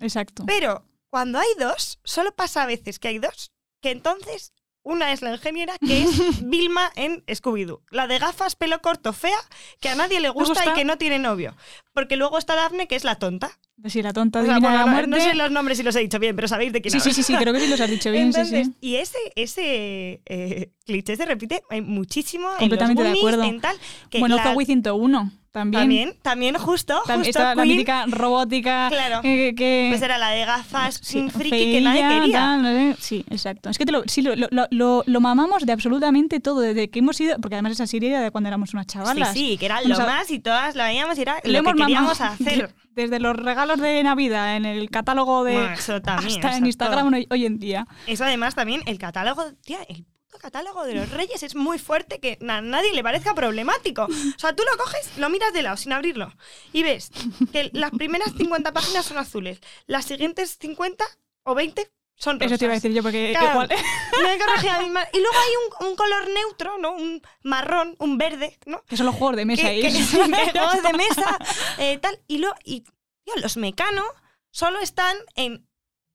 [0.00, 0.42] Exacto.
[0.48, 5.22] Pero cuando hay dos, solo pasa a veces que hay dos, que entonces una es
[5.22, 6.10] la ingeniera, que es
[6.42, 7.84] Vilma en Scooby-Doo.
[7.92, 9.38] La de gafas, pelo corto, fea,
[9.80, 10.72] que a nadie le gusta, gusta?
[10.72, 11.54] y que no tiene novio.
[11.92, 13.60] Porque luego está Daphne, que es la tonta.
[13.86, 15.10] Sí, la tonta O sea, divina de bueno, la no- muerte.
[15.10, 17.10] no, sé los nombres si los he dicho bien, pero sabéis de quién sí, sí,
[17.10, 17.14] hablo.
[17.14, 18.32] sí, sí, creo que sí los has dicho bien.
[18.32, 18.74] sí, Entonces, sí.
[18.80, 23.54] Y ese, ese eh, cliché se repite hay muchísimo Completamente de en los Goonies, acuerdo.
[23.54, 23.76] en tal.
[24.10, 25.80] Que Bueno, la- Zoe 101 también.
[25.82, 28.88] también, también justo, justo estaba la mítica robótica.
[28.90, 29.20] Claro.
[29.24, 32.38] eh, que, pues era la de gafas Sí, sin friki que nadie quería.
[32.38, 32.96] tal, no sé.
[33.00, 33.70] Sí, exacto.
[33.70, 36.98] Es que te lo, sí, lo, lo, lo, lo mamamos de absolutamente todo, desde que
[36.98, 39.32] hemos ido, porque además esa serie era de cuando éramos unas chavalas.
[39.32, 41.72] Sí, sí, que era lo más y todas la veíamos y era Lo lo, hemos
[41.74, 42.74] que queríamos mamado hacer.
[42.98, 45.52] Desde los regalos de Navidad en el catálogo de.
[45.52, 47.22] Bueno, eso también, hasta en Instagram todo.
[47.30, 47.86] hoy en día.
[48.08, 52.18] Eso además también, el catálogo, tía, el puto catálogo de los reyes es muy fuerte
[52.18, 54.02] que a nadie le parezca problemático.
[54.06, 56.32] O sea, tú lo coges, lo miras de lado sin abrirlo
[56.72, 57.12] y ves
[57.52, 61.04] que las primeras 50 páginas son azules, las siguientes 50
[61.44, 61.88] o 20
[62.18, 62.52] son rosas.
[62.52, 63.68] Eso te iba a decir yo, porque Claro, igual.
[63.68, 65.52] que corregir a mi ma- Y luego hay
[65.86, 66.92] un, un color neutro, ¿no?
[66.92, 68.82] Un marrón, un verde, ¿no?
[68.84, 69.90] que son los juegos de mesa ahí.
[69.90, 70.16] sí,
[70.52, 71.38] juegos de mesa,
[71.78, 72.18] eh, tal.
[72.26, 74.02] Y, lo, y tío, los mecano
[74.50, 75.66] solo están en,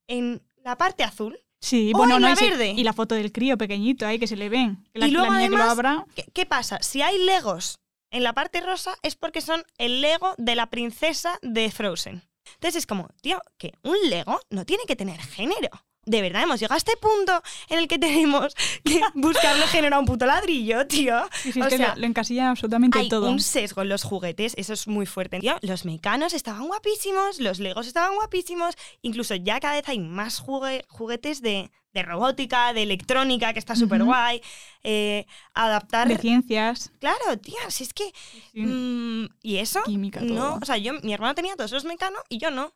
[0.08, 1.40] en la parte azul.
[1.62, 2.74] Sí, O bueno, en no la verde.
[2.76, 4.86] Y la foto del crío pequeñito ahí que se le ven.
[4.94, 6.06] La, Y luego, la niña que lo además, abra.
[6.16, 6.80] ¿Qué, qué pasa?
[6.82, 7.80] Si hay legos
[8.12, 12.22] en la parte rosa es porque son el lego de la princesa de Frozen.
[12.56, 15.70] Entonces es como, tío, que un lego no tiene que tener género.
[16.06, 20.00] De verdad, hemos llegado a este punto en el que tenemos que buscarle género a
[20.00, 21.16] un puto ladrillo, tío.
[21.42, 23.30] Sí, sí, o es sea, lo, lo encasillan absolutamente Hay todo.
[23.32, 25.40] un sesgo en los juguetes, eso es muy fuerte.
[25.40, 30.40] Tío, los mecanos estaban guapísimos, los legos estaban guapísimos, incluso ya cada vez hay más
[30.42, 34.42] jugue- juguetes de, de robótica, de electrónica, que está súper guay.
[34.84, 36.08] eh, adaptar...
[36.10, 36.92] De ciencias.
[37.00, 38.12] Claro, tía, si es que...
[38.54, 38.62] sí.
[38.62, 39.82] mm, y eso...
[39.84, 40.60] Química, no, todo.
[40.62, 42.74] o sea, yo, mi hermano tenía todos los mecanos y yo no.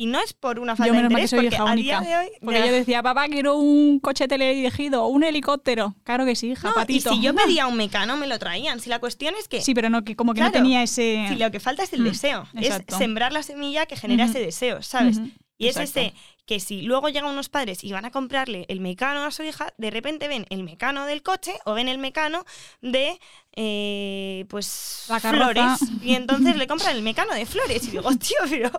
[0.00, 2.00] Y no es por una falta Yo de interés, soy porque hija a única.
[2.00, 2.32] día de hoy...
[2.40, 5.96] Porque yo decía, papá, quiero un coche teledirigido, un helicóptero.
[6.04, 8.78] Claro que sí, hija, No, y si yo pedía un mecano, me lo traían.
[8.78, 9.60] Si la cuestión es que...
[9.60, 11.26] Sí, pero no, que como que no tenía ese...
[11.28, 12.94] Si lo que falta es el Mm, deseo, exacto.
[12.94, 15.20] es sembrar la semilla que genera ese deseo, ¿sabes?
[15.58, 16.00] Y es exacto.
[16.00, 16.14] ese
[16.48, 19.74] que si luego llegan unos padres y van a comprarle el mecano a su hija,
[19.76, 22.46] de repente ven el mecano del coche o ven el mecano
[22.80, 23.20] de,
[23.54, 25.78] eh, pues, La flores.
[26.02, 27.86] Y entonces le compran el mecano de flores.
[27.88, 28.70] Y digo, tío, pero,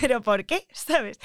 [0.00, 0.66] pero ¿por qué?
[0.72, 1.20] ¿Sabes?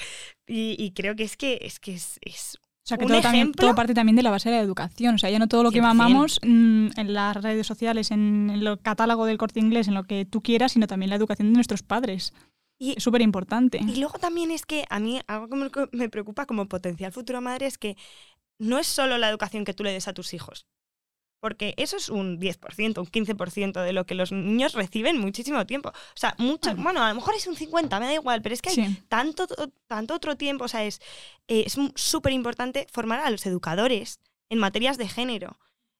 [0.46, 3.50] Y, y creo que es que es, que es, es O sea, que todo, también,
[3.50, 5.16] todo parte también de la base de la educación.
[5.16, 5.82] O sea, ya no todo lo que 100%.
[5.82, 10.26] mamamos mm, en las redes sociales, en el catálogo del corte inglés, en lo que
[10.26, 12.32] tú quieras, sino también la educación de nuestros padres.
[12.78, 13.78] Y- es súper importante.
[13.78, 17.66] Y luego también es que a mí algo que me- preocupa como potencial futura madre
[17.66, 17.96] es que
[18.58, 20.66] no es solo la educación que tú le des a tus hijos.
[21.40, 25.90] Porque eso es un 10%, un 15% de lo que los niños reciben muchísimo tiempo.
[25.90, 26.82] O sea, mucho, Claro.
[26.82, 29.02] bueno, a lo mejor es un 50, me da igual, pero es que hay Sí.
[29.08, 29.46] tanto,
[29.86, 30.64] tanto otro tiempo.
[30.64, 31.00] O sea, es
[31.46, 34.18] eh, es súper importante formar a los educadores
[34.50, 35.58] en materias de género.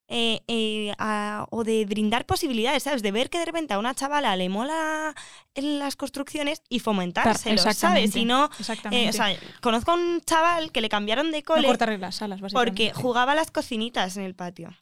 [0.08, 3.02] Eh, eh, a- o de brindar posibilidades, ¿sabes?
[3.02, 5.14] De ver que de repente a una chavala le mola
[5.54, 7.76] en las construcciones y fomentárselo, ¿sabes?
[7.76, 8.18] Exactamente.
[8.18, 8.48] Y no,
[8.90, 9.28] eh, o sea,
[9.60, 12.70] conozco a un chaval que le cambiaron de no cole cortarle las alas, básicamente.
[12.70, 14.74] porque jugaba las cocinitas en el patio.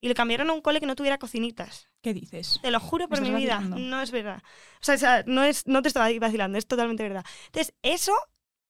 [0.00, 1.88] Y le cambiaron a un cole que no tuviera cocinitas.
[2.02, 2.60] ¿Qué dices?
[2.62, 3.56] Te lo juro por ¿Me mi vida.
[3.56, 3.78] vacilando?
[3.80, 4.42] No es verdad.
[4.80, 7.24] O sea, o sea, no, es, no te estaba vacilando, es totalmente verdad.
[7.46, 8.12] Entonces, eso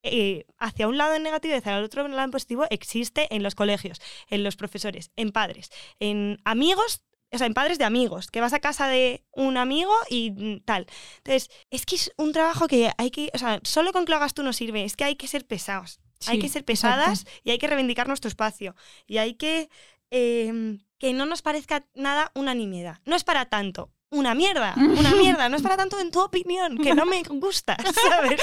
[0.03, 3.43] eh, hacia un lado en negativo y hacia el otro lado en positivo existe en
[3.43, 8.31] los colegios, en los profesores, en padres, en amigos, o sea, en padres de amigos,
[8.31, 10.87] que vas a casa de un amigo y mm, tal.
[11.17, 14.17] Entonces, es que es un trabajo que hay que, o sea, solo con que lo
[14.17, 15.99] hagas tú no sirve, es que hay que ser pesados.
[16.27, 16.65] hay que ser exacto.
[16.65, 18.75] pesadas y hay que reivindicar nuestro espacio.
[19.07, 19.69] Y hay que
[20.11, 22.99] eh, que no nos parezca nada una nimiedad.
[23.05, 23.91] No es para tanto.
[24.11, 27.77] Una mierda, una mierda, no es para tanto en tu opinión, que no me gusta,
[28.09, 28.41] ¿sabes?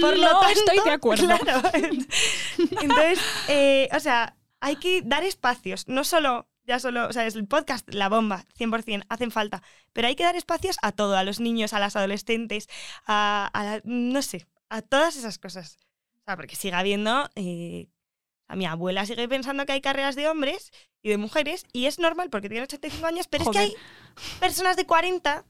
[0.00, 1.26] Por lo tanto, estoy de acuerdo.
[1.38, 1.62] claro.
[2.80, 7.36] Entonces, eh, o sea, hay que dar espacios, no solo, ya solo, o sea, es
[7.36, 9.62] el podcast, la bomba, 100%, hacen falta,
[9.92, 12.68] pero hay que dar espacios a todo, a los niños, a las adolescentes,
[13.06, 15.78] a, a la- no sé, a todas esas cosas.
[16.22, 17.86] O sea, porque sigue habiendo, eh,
[18.48, 20.70] a mi abuela sigue pensando que hay carreras de hombres
[21.02, 23.62] y de mujeres, y es normal porque tiene 85 años, pero Joder.
[23.62, 25.44] es que hay personas de 40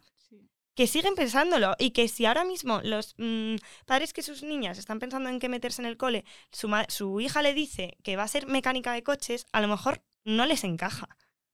[0.74, 4.98] que siguen pensándolo y que si ahora mismo los mm, padres que sus niñas están
[4.98, 8.46] pensando en qué meterse en el cole, su, hija le dice que va a ser
[8.46, 11.08] mecánica de coches, a lo mejor no les encaja.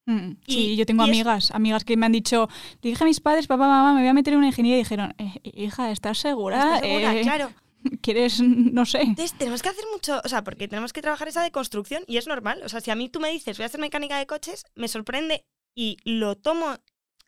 [0.06, 2.48] Mm, Y- sí, yo tengo es- amigas, amigas que me han dicho,
[2.80, 4.82] le dije a mis padres, papá, mamá, me voy a meter en una ingeniería y
[4.82, 6.56] dijeron, "Eh, hija, ¿estás segura?
[6.76, 7.14] ¿Estás segura?
[7.14, 7.52] Eh, Claro.
[8.02, 9.02] ¿Quieres, no sé?
[9.02, 12.26] Entonces tenemos que hacer mucho, o sea, porque tenemos que trabajar esa deconstrucción y es
[12.26, 12.62] normal.
[12.64, 14.88] O sea, si a mí tú me dices voy a hacer mecánica de coches, me
[14.88, 16.76] sorprende y lo tomo.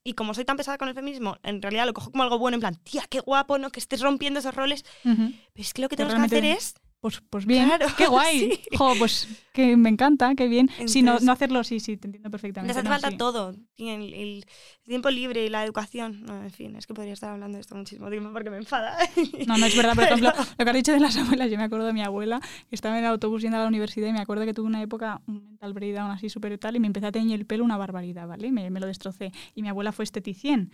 [0.07, 2.57] Y como soy tan pesada con el feminismo, en realidad lo cojo como algo bueno,
[2.57, 3.71] en plan, tía, qué guapo, ¿no?
[3.71, 4.85] Que estés rompiendo esos roles.
[5.03, 6.75] Pero es que lo que tenemos que hacer es
[7.05, 8.39] Pues, pues bien, Claro, qué guay.
[8.71, 8.77] sí.
[8.79, 10.71] Jo, pues que me encanta, qué bien.
[10.87, 12.69] sí, no, Entonces- no hacerlo, sí, sí, te entiendo perfectamente.
[12.73, 13.19] Les hace no, falta sí.
[13.19, 13.55] todo.
[13.77, 14.47] El, el
[14.85, 16.23] tiempo libre y la educación.
[16.25, 18.97] No, en fin, es que podría estar hablando de esto muchísimo tiempo porque me enfada.
[19.47, 19.95] No, no es verdad.
[19.95, 22.41] Por ejemplo, lo que has dicho de las abuelas, yo me acuerdo de mi abuela,
[22.41, 24.81] que estaba en el autobús yendo a la universidad y me acuerdo que tuve una
[24.81, 27.77] época, un mental breakdown así súper tal, y me empecé a teñir el pelo una
[27.77, 28.51] barbaridad, ¿vale?
[28.51, 29.31] Me, me lo destrocé.
[29.55, 30.73] Y mi abuela fue esteticien.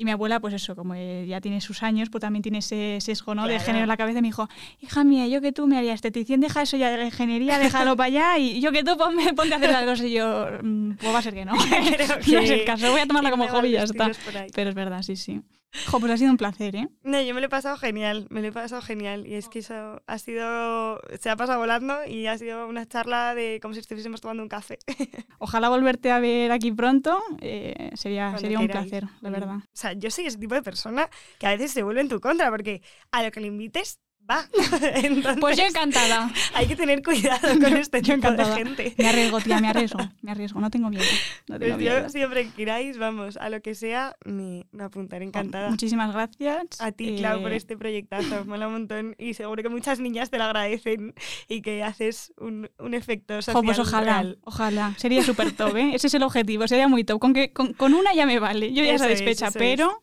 [0.00, 2.98] Y mi abuela, pues eso, como eh, ya tiene sus años, pues también tiene ese
[3.00, 3.42] sesgo ¿no?
[3.42, 3.64] de Claro.
[3.64, 4.20] género en la cabeza.
[4.20, 4.48] Y me dijo,
[4.80, 7.96] hija mía, yo que tú me haría esteticien, deja eso ya de la ingeniería, déjalo
[7.96, 8.38] para allá.
[8.38, 10.06] Y yo que tú ponme, ponte a hacer cosas.
[10.06, 11.52] Y yo, "Mm, pues va a ser que no.
[12.24, 14.12] Creo no es el que- caso, voy a tomarla que como hobby y ya está.
[14.54, 15.40] Pero es verdad, sí, sí.
[15.86, 16.88] Jo, pues ha sido un placer, ¿eh?
[17.02, 19.26] No, yo me lo he pasado genial, me lo he pasado genial.
[19.26, 23.34] Y es que eso ha sido, se ha pasado volando y ha sido una charla
[23.34, 24.78] de como si estuviésemos tomando un café.
[25.38, 27.18] Ojalá volverte a ver aquí pronto.
[27.40, 29.32] eh, sería Cuando sería un placer, la Mm.
[29.32, 29.56] verdad.
[29.56, 31.08] O sea, yo soy ese tipo de persona
[31.38, 34.44] que a veces se vuelve en tu contra porque a lo que le invites, va.
[34.94, 36.30] Entonces, Pues yo encantada.
[36.54, 38.94] hay que tener cuidado con este Yo tipo de gente.
[38.98, 39.98] Me arriesgo, tía, me arriesgo.
[40.22, 41.04] Me arriesgo, no tengo miedo.
[41.48, 42.02] No tengo Pues miedo.
[42.02, 45.70] yo siempre que queráis, vamos, a lo que sea, me, me apuntaré encantada.
[45.70, 46.80] Muchísimas gracias.
[46.80, 48.44] A ti, Clau, por Eh, este proyectazo.
[48.46, 51.14] Mola un montón y seguro que muchas niñas te lo agradecen
[51.48, 54.38] y que haces un, un efecto social jo, pues ojalá, real.
[54.42, 54.94] ojalá.
[54.98, 55.90] Sería súper top, ¿eh?
[55.94, 57.18] Ese es el objetivo, sería muy top.
[57.20, 59.54] Con, que, con, con una ya me vale, yo ya Eso es, satisfecha, es.
[59.56, 60.02] pero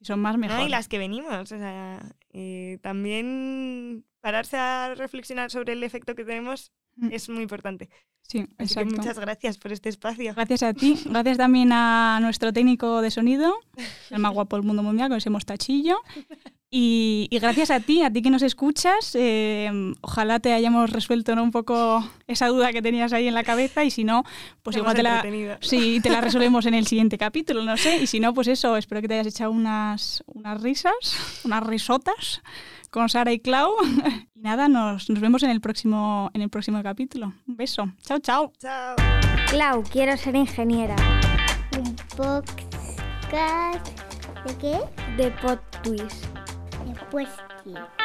[0.00, 0.38] si son más, ¿no?
[0.38, 0.60] mejor.
[0.66, 1.32] Y las que venimos.
[1.34, 2.00] O sea,
[2.32, 7.08] eh, también pararse a reflexionar sobre el efecto que tenemos Mm.
[7.10, 7.88] es muy importante.
[8.20, 8.96] Sí, Así que exacto.
[8.96, 10.34] muchas gracias por este espacio.
[10.34, 10.94] Gracias a ti.
[11.06, 13.54] Gracias también a nuestro técnico de sonido,
[14.10, 15.96] el más guapo del mundo mundial, con ese mostachillo.
[16.74, 19.14] Y, y gracias a ti, a ti que nos escuchas.
[19.14, 19.70] eh,
[20.00, 21.42] ojalá te hayamos resuelto ¿no?
[21.42, 23.84] un poco esa duda que tenías ahí en la cabeza.
[23.84, 24.24] Y si no,
[24.62, 25.22] pues igual te la,
[25.60, 27.98] sí, te la resolvemos en el siguiente capítulo, no sé.
[27.98, 32.40] Y si no, pues eso, espero que te hayas echado unas, unas risas, unas risotas
[32.90, 33.74] con Sara y Clau.
[34.34, 37.34] Y nada, nos, nos vemos en el, próximo, en el próximo capítulo.
[37.46, 37.92] Un beso.
[38.02, 38.50] Chao, chao.
[38.58, 38.96] Chao.
[39.50, 40.96] Clau, quiero ser ingeniera.
[41.78, 43.86] Un podcast
[44.46, 44.78] de qué?
[45.22, 45.60] De Pod
[47.12, 47.36] Twist.
[47.36, 48.01] De pues, tío.